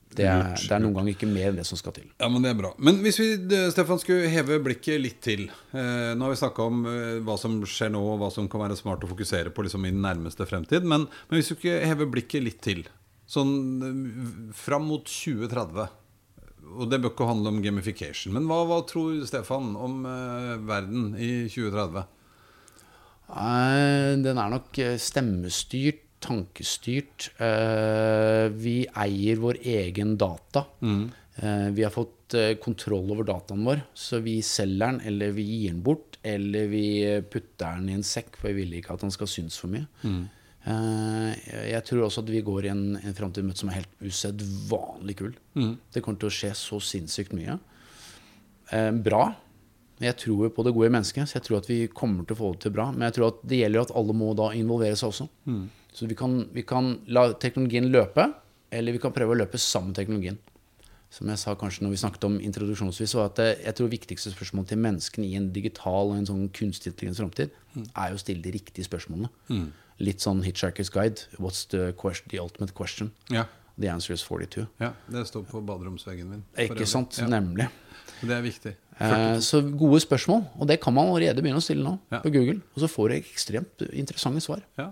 Det, 0.09 0.25
er, 0.25 0.39
Lurt, 0.41 0.63
det 0.65 0.73
er 0.73 0.81
noen 0.81 0.95
ganger 0.97 1.13
ikke 1.13 1.27
mer 1.29 1.51
enn 1.51 1.57
det 1.59 1.67
som 1.69 1.77
skal 1.77 1.93
til. 1.93 2.07
Ja, 2.17 2.27
men 2.33 2.41
det 2.41 2.49
er 2.49 2.57
bra. 2.57 2.71
Men 2.81 2.97
hvis 3.03 3.19
vi 3.21 3.27
Stefan, 3.69 3.99
skulle 4.01 4.31
heve 4.33 4.57
blikket 4.65 4.97
litt 5.03 5.19
til 5.21 5.43
eh, 5.45 6.15
Nå 6.17 6.25
har 6.25 6.33
vi 6.33 6.39
snakka 6.39 6.65
om 6.65 6.79
eh, 6.89 7.19
hva 7.27 7.35
som 7.37 7.59
skjer 7.69 7.91
nå, 7.93 8.01
og 8.15 8.23
hva 8.23 8.31
som 8.33 8.47
kan 8.49 8.63
være 8.63 8.77
smart 8.79 9.05
å 9.05 9.09
fokusere 9.11 9.53
på 9.53 9.67
liksom, 9.67 9.85
i 9.85 9.93
den 9.93 10.01
nærmeste 10.01 10.47
fremtid. 10.49 10.87
Men, 10.89 11.05
men 11.29 11.37
hvis 11.37 11.51
vi 11.53 11.59
skulle 11.59 11.85
heve 11.91 12.09
blikket 12.09 12.41
litt 12.47 12.57
til, 12.65 12.81
sånn 13.29 13.53
eh, 13.85 14.51
fram 14.57 14.89
mot 14.89 15.05
2030 15.05 15.85
Og 16.79 16.89
det 16.89 16.99
bør 17.03 17.13
ikke 17.13 17.29
handle 17.29 17.53
om 17.53 17.61
gamification. 17.61 18.33
Men 18.33 18.49
hva, 18.49 18.63
hva 18.65 18.81
tror 18.89 19.21
Stefan 19.29 19.75
om 19.77 20.01
eh, 20.09 20.55
verden 20.73 21.11
i 21.21 21.31
2030? 21.53 22.09
Eh, 23.29 24.17
Den 24.25 24.41
er 24.41 24.53
nok 24.57 24.81
stemmestyrt, 24.97 26.08
tankestyrt. 26.23 27.29
Eh, 27.39 28.49
Vi 28.55 28.85
eier 28.95 29.35
vår 29.41 29.59
egen 29.63 30.17
data. 30.17 30.65
Eh, 30.81 31.69
Vi 31.71 31.83
har 31.83 31.91
fått 31.91 32.33
eh, 32.35 32.55
kontroll 32.61 33.09
over 33.11 33.23
dataen 33.23 33.63
vår, 33.65 33.81
så 33.95 34.19
vi 34.21 34.41
selger 34.41 34.85
den, 34.91 35.01
eller 35.07 35.31
vi 35.31 35.43
gir 35.43 35.71
den 35.71 35.81
bort, 35.81 36.17
eller 36.23 36.67
vi 36.67 36.83
putter 37.31 37.77
den 37.79 37.89
i 37.89 37.93
en 37.93 38.03
sekk, 38.03 38.35
for 38.37 38.49
vi 38.51 38.63
vil 38.65 38.73
ikke 38.81 38.93
at 38.93 39.01
den 39.01 39.11
skal 39.15 39.27
synes 39.27 39.57
for 39.57 39.67
mye. 39.71 39.87
Eh, 40.67 41.69
Jeg 41.71 41.83
tror 41.87 42.03
også 42.05 42.21
at 42.21 42.29
vi 42.29 42.41
går 42.43 42.65
i 42.65 42.69
en, 42.73 42.97
en 42.99 43.13
framtid 43.15 43.47
som 43.57 43.69
er 43.71 43.79
helt 43.79 43.95
usedvanlig 44.03 45.15
kul. 45.17 45.33
Det 45.93 46.03
kommer 46.03 46.19
til 46.19 46.29
å 46.29 46.35
skje 46.35 46.51
så 46.53 46.79
sinnssykt 46.83 47.31
mye. 47.33 47.57
Bra. 49.03 49.23
Jeg 49.99 50.15
tror 50.21 50.49
på 50.55 50.63
det 50.63 50.71
gode 50.75 50.91
mennesket, 50.93 51.27
så 51.27 51.39
jeg 51.39 51.43
tror 51.47 51.57
at 51.59 51.67
vi 51.67 51.87
kommer 51.91 52.23
til 52.27 52.35
å 52.35 52.39
få 52.39 52.51
det 52.53 52.61
til 52.67 52.71
bra. 52.75 52.85
Men 52.91 53.07
jeg 53.09 53.15
tror 53.17 53.27
at 53.33 53.39
det 53.49 53.57
gjelder 53.63 53.81
at 53.87 53.95
alle 53.99 54.13
må 54.15 54.29
da 54.37 54.51
involvere 54.55 54.95
seg 54.99 55.09
også. 55.11 55.25
Så 55.93 56.07
vi 56.07 56.15
kan, 56.15 56.43
vi 56.53 56.61
kan 56.63 56.99
la 57.07 57.27
teknologien 57.33 57.89
løpe, 57.91 58.27
eller 58.71 58.93
vi 58.93 59.01
kan 59.01 59.11
prøve 59.15 59.33
å 59.33 59.39
løpe 59.39 59.57
sammen 59.57 59.89
med 59.93 59.95
teknologien. 60.01 60.37
Som 61.09 61.27
jeg 61.31 61.39
sa 61.41 61.55
kanskje 61.57 61.81
når 61.81 61.95
vi 61.95 62.01
snakket 62.03 62.25
om 62.27 62.35
introduksjonsvis, 62.45 63.15
var 63.17 63.31
at 63.31 63.39
jeg 63.65 63.73
tror 63.79 63.89
viktigste 63.89 64.29
spørsmål 64.35 64.67
til 64.69 64.77
menneskene 64.77 65.25
i 65.25 65.33
en 65.39 65.47
digital 65.55 66.11
og 66.11 66.19
en 66.19 66.27
sånn 66.29 66.43
kunstig 66.53 66.91
intelligens 66.93 67.17
framtid, 67.23 67.55
er 67.97 68.11
jo 68.13 68.19
å 68.19 68.21
stille 68.21 68.45
de 68.45 68.53
riktige 68.53 68.85
spørsmålene. 68.85 69.31
Litt 69.99 70.21
sånn 70.23 70.43
Hitchhiker's 70.45 70.91
Guide. 70.93 71.25
What's 71.41 71.65
the, 71.73 71.89
question, 71.97 72.29
the 72.29 72.39
ultimate 72.39 72.75
question? 72.77 73.09
Ja. 73.33 73.47
The 73.79 73.87
answer 73.89 74.13
is 74.13 74.21
42. 74.27 74.65
ja 74.83 74.89
det 75.07 75.21
står 75.29 75.45
på 75.47 75.61
baderomsveggen 75.63 76.27
min. 76.29 76.41
Ikke 76.59 76.85
sant? 76.87 77.15
Ja, 77.17 77.27
Nemlig. 77.31 77.69
det 78.21 78.35
er 78.35 78.41
viktig. 78.43 78.73
Eh, 78.99 79.37
så 79.39 79.61
gode 79.79 80.01
spørsmål, 80.03 80.41
og 80.59 80.67
det 80.67 80.81
kan 80.83 80.93
man 80.93 81.07
allerede 81.07 81.39
begynne 81.41 81.61
å 81.61 81.63
stille 81.63 81.85
nå 81.87 81.97
Ja. 82.11 82.19
på 82.19 82.29
Google. 82.33 82.59
Og 82.75 82.83
så 82.83 82.89
får 82.91 83.09
du 83.09 83.15
ekstremt 83.15 83.85
interessante 83.95 84.43
svar. 84.43 84.61
Ja, 84.77 84.91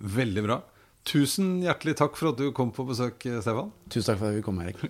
Veldig 0.00 0.44
bra. 0.46 0.60
Tusen 1.08 1.60
hjertelig 1.64 1.96
takk 2.00 2.16
for 2.16 2.32
at 2.32 2.40
du 2.40 2.50
kom 2.56 2.72
på 2.72 2.84
besøk, 2.88 3.20
Stefan. 3.20 3.70
Tusen 3.92 4.12
takk 4.12 4.20
for 4.20 4.30
at 4.30 4.38
vi 4.38 4.44
kom, 4.44 4.60
Erik. 4.64 4.82